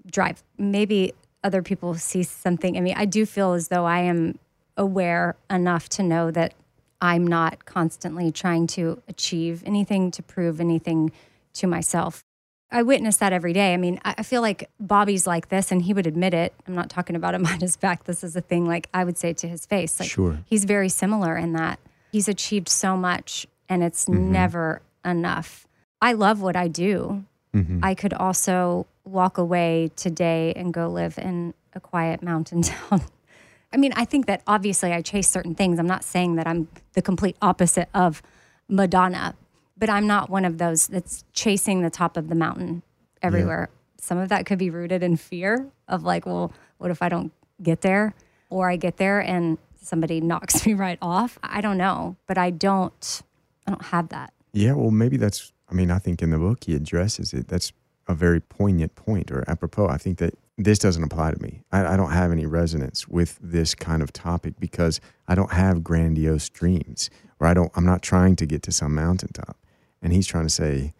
[0.09, 0.43] drive.
[0.57, 2.93] Maybe other people see something in me.
[2.93, 4.37] I do feel as though I am
[4.77, 6.53] aware enough to know that
[7.01, 11.11] I'm not constantly trying to achieve anything to prove anything
[11.53, 12.23] to myself.
[12.71, 13.73] I witness that every day.
[13.73, 16.53] I mean, I feel like Bobby's like this, and he would admit it.
[16.67, 18.05] I'm not talking about him on his back.
[18.05, 19.99] This is a thing like I would say to his face.
[19.99, 20.39] Like, Sure.
[20.45, 21.79] He's very similar in that
[22.11, 24.31] he's achieved so much, and it's Mm-hmm.
[24.31, 25.67] never enough.
[26.01, 27.25] I love what I do.
[27.53, 27.79] Mm-hmm.
[27.83, 33.01] I could also walk away today and go live in a quiet mountain town.
[33.73, 35.79] I mean, I think that obviously I chase certain things.
[35.79, 38.21] I'm not saying that I'm the complete opposite of
[38.69, 39.35] Madonna,
[39.81, 42.83] but I'm not one of those that's chasing the top of the mountain
[43.23, 43.69] everywhere.
[43.99, 47.33] Some of that could be rooted in fear of like, well, what if I don't
[47.63, 48.13] get there?
[48.51, 51.39] Or I get there and somebody knocks me right off.
[51.41, 53.23] I don't know, but I don't
[53.65, 54.33] I don't have that.
[54.53, 55.51] Yeah, well, maybe that's.
[55.67, 57.47] I mean, I think in the book he addresses it.
[57.47, 57.73] That's
[58.07, 59.87] a very poignant point, or apropos.
[59.87, 61.61] I think that this doesn't apply to me.
[61.71, 65.83] I, I don't have any resonance with this kind of topic because I don't have
[65.83, 67.09] grandiose dreams,
[67.39, 67.71] or I don't.
[67.75, 69.57] I'm not trying to get to some mountaintop.
[70.01, 70.93] And he's trying to say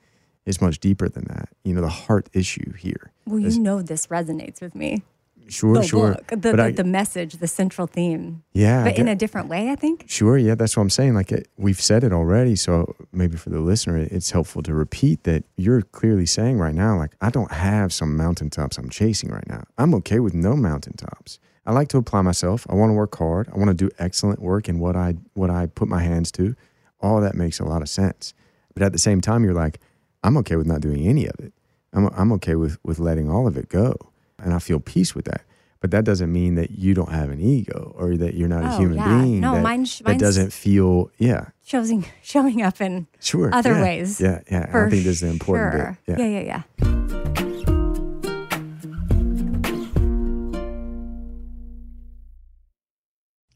[0.45, 1.49] it's much deeper than that.
[1.63, 3.11] You know, the heart issue here.
[3.25, 5.03] Well, is- you know this resonates with me.
[5.47, 6.15] Sure, the sure.
[6.29, 9.75] the, the, I, the message, the central theme, yeah, but in a different way, I
[9.75, 10.05] think.
[10.07, 11.13] Sure, yeah, that's what I'm saying.
[11.13, 14.73] Like it, we've said it already, so maybe for the listener, it- it's helpful to
[14.73, 19.29] repeat that you're clearly saying right now, like I don't have some mountaintops I'm chasing
[19.29, 19.63] right now.
[19.77, 21.37] I'm okay with no mountaintops.
[21.65, 22.65] I like to apply myself.
[22.69, 23.49] I want to work hard.
[23.53, 26.55] I want to do excellent work in what I what I put my hands to.
[27.01, 28.33] All that makes a lot of sense.
[28.73, 29.79] But at the same time, you're like,
[30.23, 31.53] I'm okay with not doing any of it.
[31.93, 33.95] I'm I'm okay with with letting all of it go,
[34.39, 35.41] and I feel peace with that.
[35.81, 38.75] But that doesn't mean that you don't have an ego or that you're not a
[38.75, 39.21] Oh, human yeah.
[39.21, 39.39] being.
[39.41, 43.81] No, that, mine sh- that doesn't feel yeah Showing showing up in sure other yeah,
[43.81, 44.21] ways.
[44.21, 45.97] yeah yeah i think this is important sure.
[46.05, 46.25] bit yeah.
[46.27, 47.00] yeah, yeah, yeah.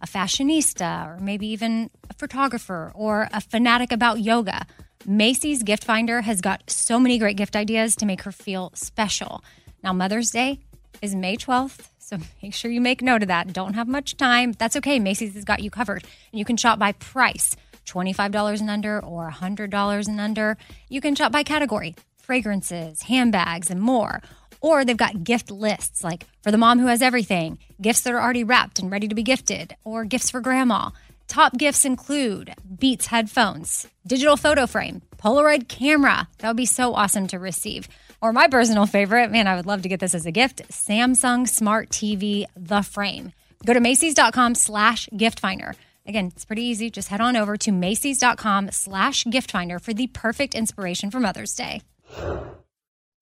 [0.00, 4.66] a fashionista or maybe even a photographer or a fanatic about yoga,
[5.04, 9.44] Macy's Gift Finder has got so many great gift ideas to make her feel special.
[9.82, 10.60] Now, Mother's Day
[11.00, 13.52] is May 12th, so make sure you make note of that.
[13.52, 14.52] Don't have much time.
[14.52, 14.98] That's okay.
[14.98, 16.04] Macy's has got you covered.
[16.32, 20.56] And you can shop by price $25 and under or $100 and under.
[20.88, 24.20] You can shop by category fragrances, handbags, and more.
[24.60, 28.20] Or they've got gift lists like for the mom who has everything, gifts that are
[28.20, 30.90] already wrapped and ready to be gifted, or gifts for grandma.
[31.28, 36.28] Top gifts include Beats headphones, digital photo frame, Polaroid camera.
[36.38, 37.88] That would be so awesome to receive.
[38.20, 41.48] Or my personal favorite, man, I would love to get this as a gift Samsung
[41.48, 43.32] Smart TV, the frame.
[43.64, 45.74] Go to Macy's.com slash gift finder.
[46.06, 46.88] Again, it's pretty easy.
[46.90, 51.54] Just head on over to Macy's.com slash gift finder for the perfect inspiration for Mother's
[51.54, 51.82] Day.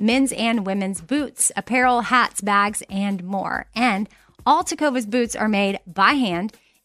[0.00, 3.66] men's and women's boots, apparel, hats, bags, and more.
[3.74, 4.08] And
[4.46, 6.56] all Tecovas boots are made by hand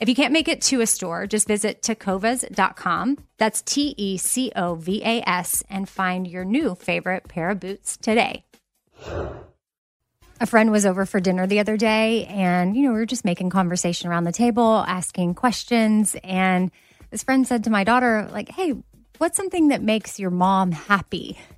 [0.00, 3.18] If you can't make it to a store, just visit tecovas.com.
[3.36, 7.60] That's T E C O V A S and find your new favorite pair of
[7.60, 8.42] boots today.
[10.42, 13.26] A friend was over for dinner the other day, and you know, we were just
[13.26, 16.16] making conversation around the table, asking questions.
[16.24, 16.70] And
[17.10, 18.72] this friend said to my daughter, like, hey,
[19.18, 21.38] what's something that makes your mom happy?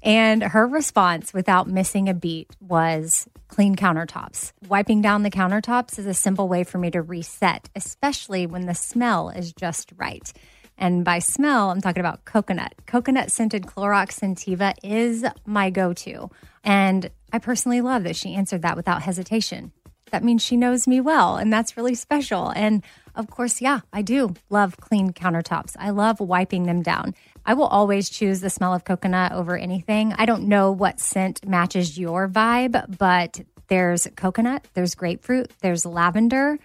[0.00, 4.52] And her response, without missing a beat, was clean countertops.
[4.68, 8.74] Wiping down the countertops is a simple way for me to reset, especially when the
[8.74, 10.32] smell is just right.
[10.78, 12.74] And by smell, I'm talking about coconut.
[12.86, 16.30] Coconut scented Clorox Scentiva is my go to.
[16.62, 19.72] And I personally love that she answered that without hesitation.
[20.10, 22.50] That means she knows me well, and that's really special.
[22.50, 22.82] And
[23.18, 25.74] of course, yeah, I do love clean countertops.
[25.78, 27.14] I love wiping them down.
[27.44, 30.14] I will always choose the smell of coconut over anything.
[30.16, 36.58] I don't know what scent matches your vibe, but there's coconut, there's grapefruit, there's lavender.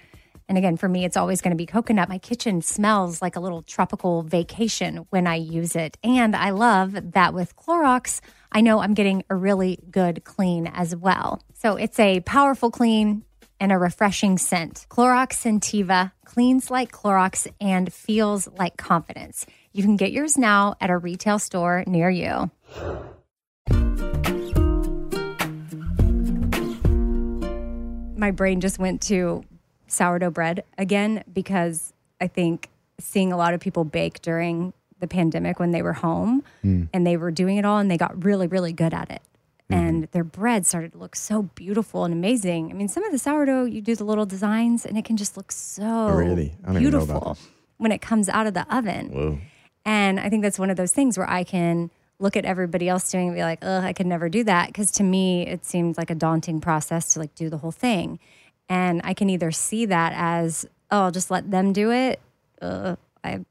[0.47, 2.09] And again, for me, it's always going to be coconut.
[2.09, 5.97] My kitchen smells like a little tropical vacation when I use it.
[6.03, 8.19] And I love that with Clorox,
[8.51, 11.41] I know I'm getting a really good clean as well.
[11.53, 13.23] So it's a powerful clean
[13.59, 14.85] and a refreshing scent.
[14.89, 19.45] Clorox Scentiva cleans like Clorox and feels like confidence.
[19.71, 22.51] You can get yours now at a retail store near you.
[28.17, 29.43] My brain just went to
[29.87, 35.59] sourdough bread again because I think seeing a lot of people bake during the pandemic
[35.59, 36.83] when they were home hmm.
[36.93, 39.21] and they were doing it all and they got really, really good at it.
[39.73, 42.69] And their bread started to look so beautiful and amazing.
[42.69, 45.37] I mean, some of the sourdough, you do the little designs and it can just
[45.37, 46.55] look so Really?
[46.63, 47.37] I don't even know about beautiful
[47.77, 49.09] when it comes out of the oven.
[49.09, 49.39] Whoa.
[49.85, 53.11] And I think that's one of those things where I can look at everybody else
[53.11, 54.67] doing it and be like, ugh, I could never do that.
[54.67, 58.19] Because to me, it seems like a daunting process to like do the whole thing.
[58.69, 62.21] And I can either see that as, oh, I'll just let them do it.
[62.61, 63.45] Uh, I'm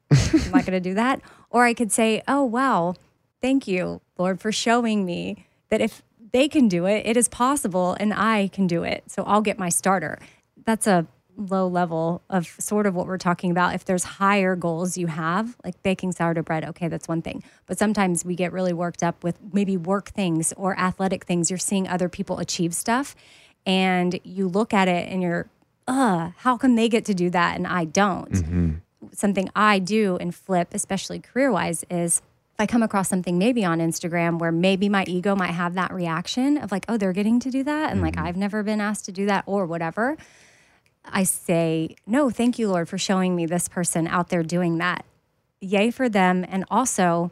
[0.52, 1.20] not going to do that.
[1.50, 2.94] Or I could say, oh, wow,
[3.42, 6.02] thank you, Lord, for showing me that if
[6.33, 9.05] they can do it, it is possible and I can do it.
[9.07, 10.18] So I'll get my starter.
[10.64, 11.07] That's a
[11.37, 13.74] low level of sort of what we're talking about.
[13.74, 17.43] If there's higher goals you have, like baking sourdough bread, okay, that's one thing.
[17.66, 21.51] But sometimes we get really worked up with maybe work things or athletic things.
[21.51, 23.14] You're seeing other people achieve stuff
[23.64, 25.49] and you look at it and you're,
[25.89, 28.35] uh, how come they get to do that and I don't?
[29.12, 32.22] Something I do and flip, especially career wise, is
[32.55, 35.92] if I come across something maybe on Instagram where maybe my ego might have that
[35.92, 37.90] reaction of like, oh, they're getting to do that.
[37.90, 38.26] And like, mm-hmm.
[38.26, 40.16] I've never been asked to do that or whatever.
[41.05, 45.05] I say, no, thank you, Lord, for showing me this person out there doing that.
[45.61, 46.44] Yay for them.
[46.46, 47.30] And also,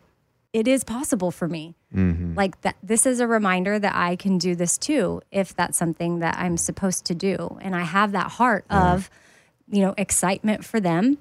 [0.53, 1.75] it is possible for me.
[1.95, 2.35] Mm-hmm.
[2.35, 6.21] Like that, this is a reminder that I can do this too, if that's something
[6.21, 7.59] that I'm supposed to do.
[7.61, 9.11] And I have that heart of,
[9.69, 11.19] you know, excitement for them.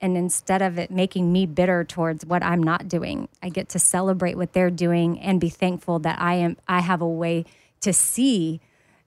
[0.00, 3.78] And instead of it making me bitter towards what I'm not doing, I get to
[3.78, 7.44] celebrate what they're doing and be thankful that I am, I have a way
[7.80, 8.60] to see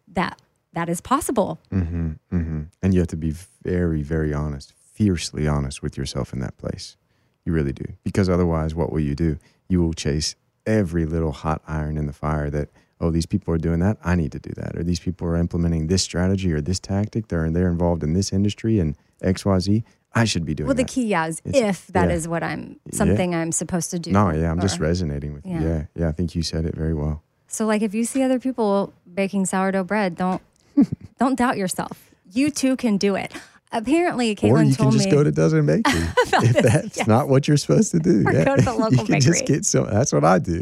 [0.09, 0.41] that
[0.73, 1.59] that is possible.
[1.71, 2.61] Mm-hmm, mm-hmm.
[2.81, 3.33] And you have to be
[3.63, 6.97] very, very honest, fiercely honest with yourself in that place.
[7.45, 7.85] You really do.
[8.03, 9.37] Because otherwise, what will you do?
[9.67, 10.35] You will chase
[10.65, 12.69] every little hot iron in the fire that,
[12.99, 13.97] oh, these people are doing that.
[14.03, 14.77] I need to do that.
[14.77, 17.27] Or these people are implementing this strategy or this tactic.
[17.27, 19.83] They're, they're involved in this industry and XYZ.
[20.13, 20.89] I should be doing Well, the that.
[20.91, 22.31] key, yeah, is It's- if that is yeah.
[22.31, 24.11] what I'm something I'm supposed to do.
[24.11, 25.53] No, yeah, I'm just resonating with you.
[25.53, 25.61] Yeah.
[25.61, 27.23] Yeah, yeah, I think you said it very well.
[27.47, 30.41] So, like, if you see other people baking sourdough bread, don't
[31.19, 32.09] don't doubt yourself.
[32.33, 33.31] You too can do it.
[33.73, 35.11] Apparently, Caitlin or you can told just me.
[35.11, 35.93] go to Dozen Bakery
[36.43, 38.23] if that's not what you're supposed to do.
[38.27, 39.85] Or go to the local you can just get some.
[39.89, 40.61] That's what I do.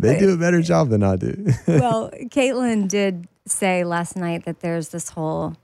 [0.00, 1.46] They do a better job than I do.
[1.68, 5.54] well, Caitlin did say last night that there's this whole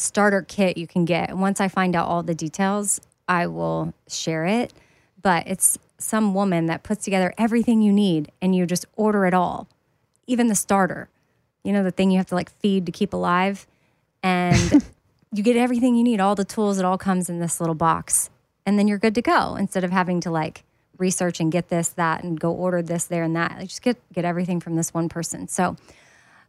[0.00, 1.36] starter kit you can get.
[1.36, 4.72] Once I find out all the details, I will share it.
[5.22, 9.34] But it's some woman that puts together everything you need and you just order it
[9.34, 9.68] all,
[10.26, 11.08] even the starter.
[11.62, 13.66] You know, the thing you have to like feed to keep alive.
[14.22, 14.82] And
[15.32, 18.30] you get everything you need, all the tools, it all comes in this little box.
[18.64, 20.64] And then you're good to go instead of having to like
[20.96, 23.58] research and get this, that, and go order this, there, and that.
[23.58, 25.48] Like, just get get everything from this one person.
[25.48, 25.76] So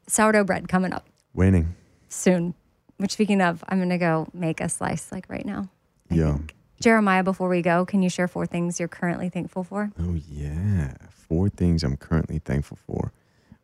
[0.08, 1.76] sourdough bread coming up Winning.
[2.10, 2.54] soon.
[3.02, 5.70] Which speaking of, I'm gonna go make a slice like right now.
[6.12, 6.38] I Yum.
[6.38, 6.56] think.
[6.80, 9.92] Jeremiah, before we go, can you share four things you're currently thankful for?
[10.00, 13.12] Oh yeah, four things I'm currently thankful for.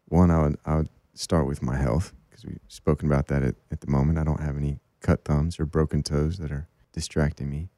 [0.07, 3.53] One, I would I would start with my health because we've spoken about that at,
[3.71, 4.17] at the moment.
[4.17, 7.69] I don't have any cut thumbs or broken toes that are distracting me.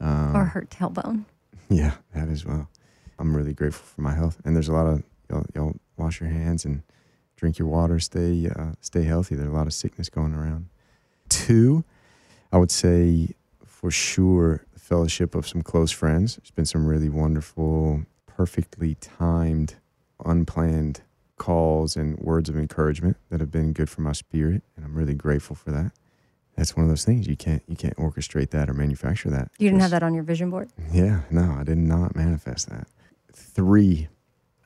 [0.00, 1.24] Um, or hurt tailbone?
[1.68, 2.68] Yeah, that as well.
[3.18, 6.30] I'm really grateful for my health, and there's a lot of y'all, y'all wash your
[6.30, 6.82] hands and
[7.36, 7.98] drink your water.
[7.98, 9.34] Stay uh, stay healthy.
[9.34, 10.68] There's a lot of sickness going around.
[11.30, 11.84] Two,
[12.52, 13.30] I would say
[13.64, 16.36] for sure fellowship of some close friends.
[16.36, 19.76] There's been some really wonderful, perfectly timed,
[20.24, 21.02] unplanned
[21.38, 25.14] calls and words of encouragement that have been good for my spirit, and I'm really
[25.14, 25.92] grateful for that.
[26.56, 29.50] That's one of those things you can't you can't orchestrate that or manufacture that.
[29.58, 30.68] You didn't have that on your vision board?
[30.92, 32.88] yeah, no, I did not manifest that.
[33.32, 34.08] Three,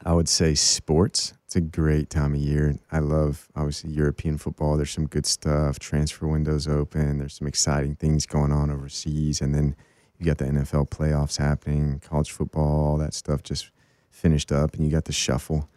[0.04, 1.34] I would say sports.
[1.54, 2.80] It's a great time of year.
[2.90, 4.76] I love obviously European football.
[4.76, 5.78] There's some good stuff.
[5.78, 7.18] Transfer windows open.
[7.18, 9.76] There's some exciting things going on overseas, and then
[10.18, 13.70] you got the NFL playoffs happening, college football, all that stuff just
[14.10, 15.68] finished up, and you got the shuffle.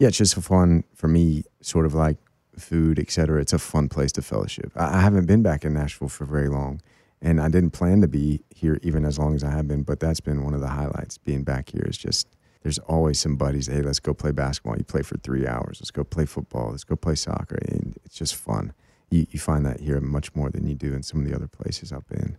[0.00, 2.16] Yeah, it's just fun for me, sort of like
[2.58, 3.40] food, etc.
[3.40, 4.72] It's a fun place to fellowship.
[4.74, 6.82] I haven't been back in Nashville for very long,
[7.20, 9.84] and I didn't plan to be here even as long as I have been.
[9.84, 11.16] But that's been one of the highlights.
[11.16, 12.26] Being back here is just
[12.62, 13.66] there's always some buddies.
[13.66, 14.76] Hey, let's go play basketball.
[14.76, 15.78] You play for three hours.
[15.80, 16.70] Let's go play football.
[16.70, 17.58] Let's go play soccer.
[17.68, 18.72] And it's just fun.
[19.10, 21.48] You, you find that here much more than you do in some of the other
[21.48, 22.38] places I've been.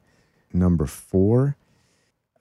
[0.53, 1.57] Number four,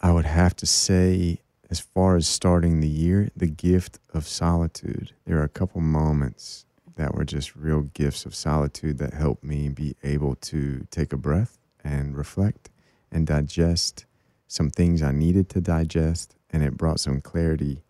[0.00, 5.12] I would have to say, as far as starting the year, the gift of solitude.
[5.24, 6.66] There are a couple moments
[6.96, 11.16] that were just real gifts of solitude that helped me be able to take a
[11.16, 12.70] breath and reflect
[13.10, 14.04] and digest
[14.46, 16.36] some things I needed to digest.
[16.52, 17.82] And it brought some clarity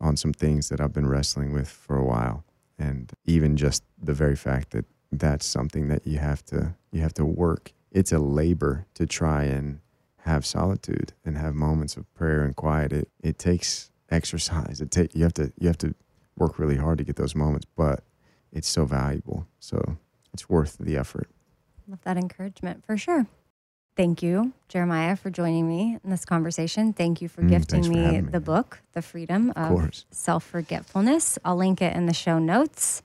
[0.00, 2.44] on some things that I've been wrestling with for a while.
[2.78, 7.14] And even just the very fact that that's something that you have to you have
[7.14, 7.72] to work.
[7.90, 9.80] It's a labor to try and
[10.18, 12.92] have solitude and have moments of prayer and quiet.
[12.92, 14.80] It it takes exercise.
[14.80, 15.94] It take you have to you have to
[16.36, 18.02] work really hard to get those moments, but
[18.52, 19.46] it's so valuable.
[19.58, 19.96] So
[20.32, 21.28] it's worth the effort.
[21.86, 23.26] Love that encouragement for sure.
[23.96, 26.92] Thank you, Jeremiah, for joining me in this conversation.
[26.92, 28.30] Thank you for Mm, gifting for me me.
[28.30, 30.06] the book, The Freedom of course.
[30.10, 31.38] Self Forgetfulness.
[31.44, 33.02] I'll link it in the show notes.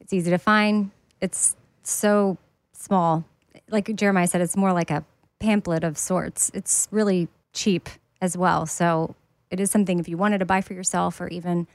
[0.00, 0.90] It's easy to find.
[1.20, 2.38] It's so
[2.72, 3.24] small.
[3.70, 5.04] Like Jeremiah said, it's more like a
[5.38, 6.50] pamphlet of sorts.
[6.54, 7.88] It's really cheap
[8.20, 8.66] as well.
[8.66, 9.14] So
[9.50, 11.66] it is something if you wanted to buy for yourself or even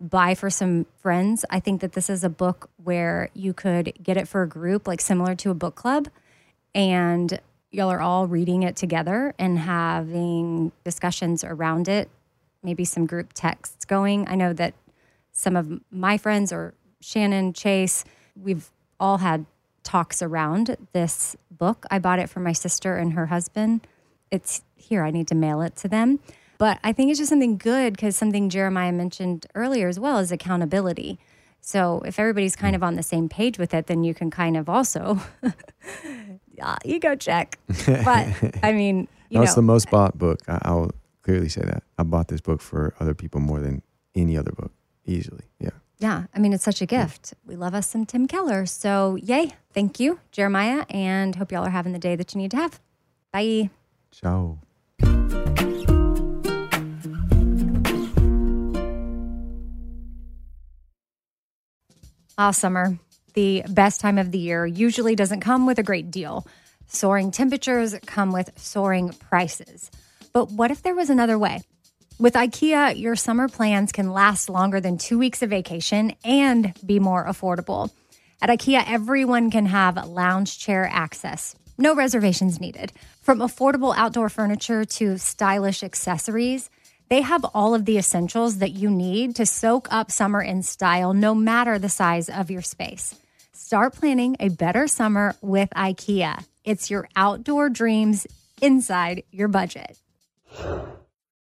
[0.00, 1.44] buy for some friends.
[1.50, 4.86] I think that this is a book where you could get it for a group,
[4.86, 6.08] like similar to a book club,
[6.74, 7.40] and
[7.70, 12.08] y'all are all reading it together and having discussions around it,
[12.62, 14.26] maybe some group texts going.
[14.28, 14.74] I know that
[15.32, 18.04] some of my friends or Shannon, Chase,
[18.34, 19.46] we've all had
[19.82, 21.84] talks around this book.
[21.90, 23.86] I bought it for my sister and her husband.
[24.30, 26.18] It's here, I need to mail it to them.
[26.58, 30.32] But I think it's just something good because something Jeremiah mentioned earlier as well is
[30.32, 31.18] accountability.
[31.60, 34.56] So if everybody's kind of on the same page with it, then you can kind
[34.56, 35.20] of also
[36.56, 37.58] yeah, ego check.
[37.86, 38.28] But
[38.62, 40.40] I mean, you No, know, the most bought book.
[40.48, 40.90] I, I'll
[41.22, 41.82] clearly say that.
[41.98, 43.82] I bought this book for other people more than
[44.14, 44.72] any other book,
[45.04, 45.44] easily.
[45.60, 45.70] Yeah.
[45.98, 47.32] Yeah, I mean, it's such a gift.
[47.46, 48.66] We love us some Tim Keller.
[48.66, 49.54] So, yay.
[49.72, 52.80] Thank you, Jeremiah, and hope y'all are having the day that you need to have.
[53.32, 53.70] Bye.
[54.10, 54.58] Ciao.
[62.38, 62.98] Ah, summer,
[63.36, 66.46] the best time of the year, usually doesn't come with a great deal.
[66.88, 69.90] Soaring temperatures come with soaring prices.
[70.32, 71.60] But what if there was another way?
[72.18, 76.98] With IKEA, your summer plans can last longer than two weeks of vacation and be
[76.98, 77.90] more affordable.
[78.40, 81.54] At IKEA, everyone can have lounge chair access.
[81.76, 82.90] No reservations needed.
[83.20, 86.70] From affordable outdoor furniture to stylish accessories,
[87.10, 91.12] they have all of the essentials that you need to soak up summer in style,
[91.12, 93.14] no matter the size of your space.
[93.58, 96.44] Start planning a better summer with IKEA.
[96.62, 98.26] It's your outdoor dreams
[98.60, 99.98] inside your budget.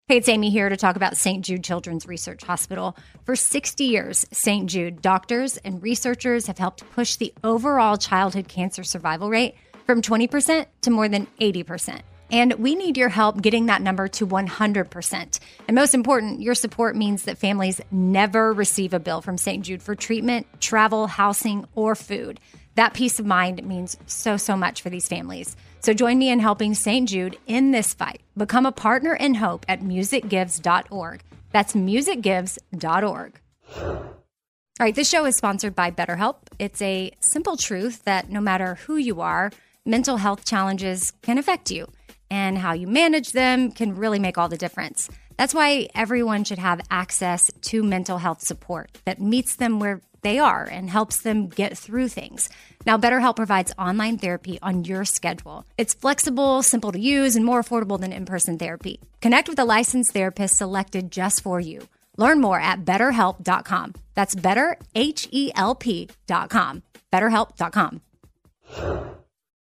[0.08, 1.44] Hey, it's Amy here to talk about St.
[1.44, 2.96] Jude Children's Research Hospital.
[3.26, 4.70] For 60 years, St.
[4.70, 9.56] Jude doctors and researchers have helped push the overall childhood cancer survival rate
[9.86, 12.00] from 20% to more than 80%.
[12.32, 15.40] And we need your help getting that number to 100%.
[15.68, 19.64] And most important, your support means that families never receive a bill from St.
[19.64, 22.40] Jude for treatment, travel, housing, or food.
[22.76, 25.56] That peace of mind means so, so much for these families.
[25.80, 27.08] So join me in helping St.
[27.10, 28.22] Jude in this fight.
[28.36, 31.24] Become a partner in hope at musicgives.org.
[31.52, 33.40] That's musicgives.org.
[34.80, 36.36] All right, this show is sponsored by BetterHelp.
[36.60, 39.52] It's a simple truth that no matter who you are,
[39.84, 41.88] mental health challenges can affect you,
[42.30, 45.10] and how you manage them can really make all the difference.
[45.38, 50.40] That's why everyone should have access to mental health support that meets them where they
[50.40, 52.50] are and helps them get through things.
[52.86, 55.66] Now, BetterHelp provides online therapy on your schedule.
[55.78, 59.00] It's flexible, simple to use, and more affordable than in person therapy.
[59.22, 61.88] Connect with a licensed therapist selected just for you.
[62.18, 63.94] Learn more at betterhelp.com.
[64.16, 66.82] That's better, H E L P.com.
[67.14, 68.02] BetterHelp.com.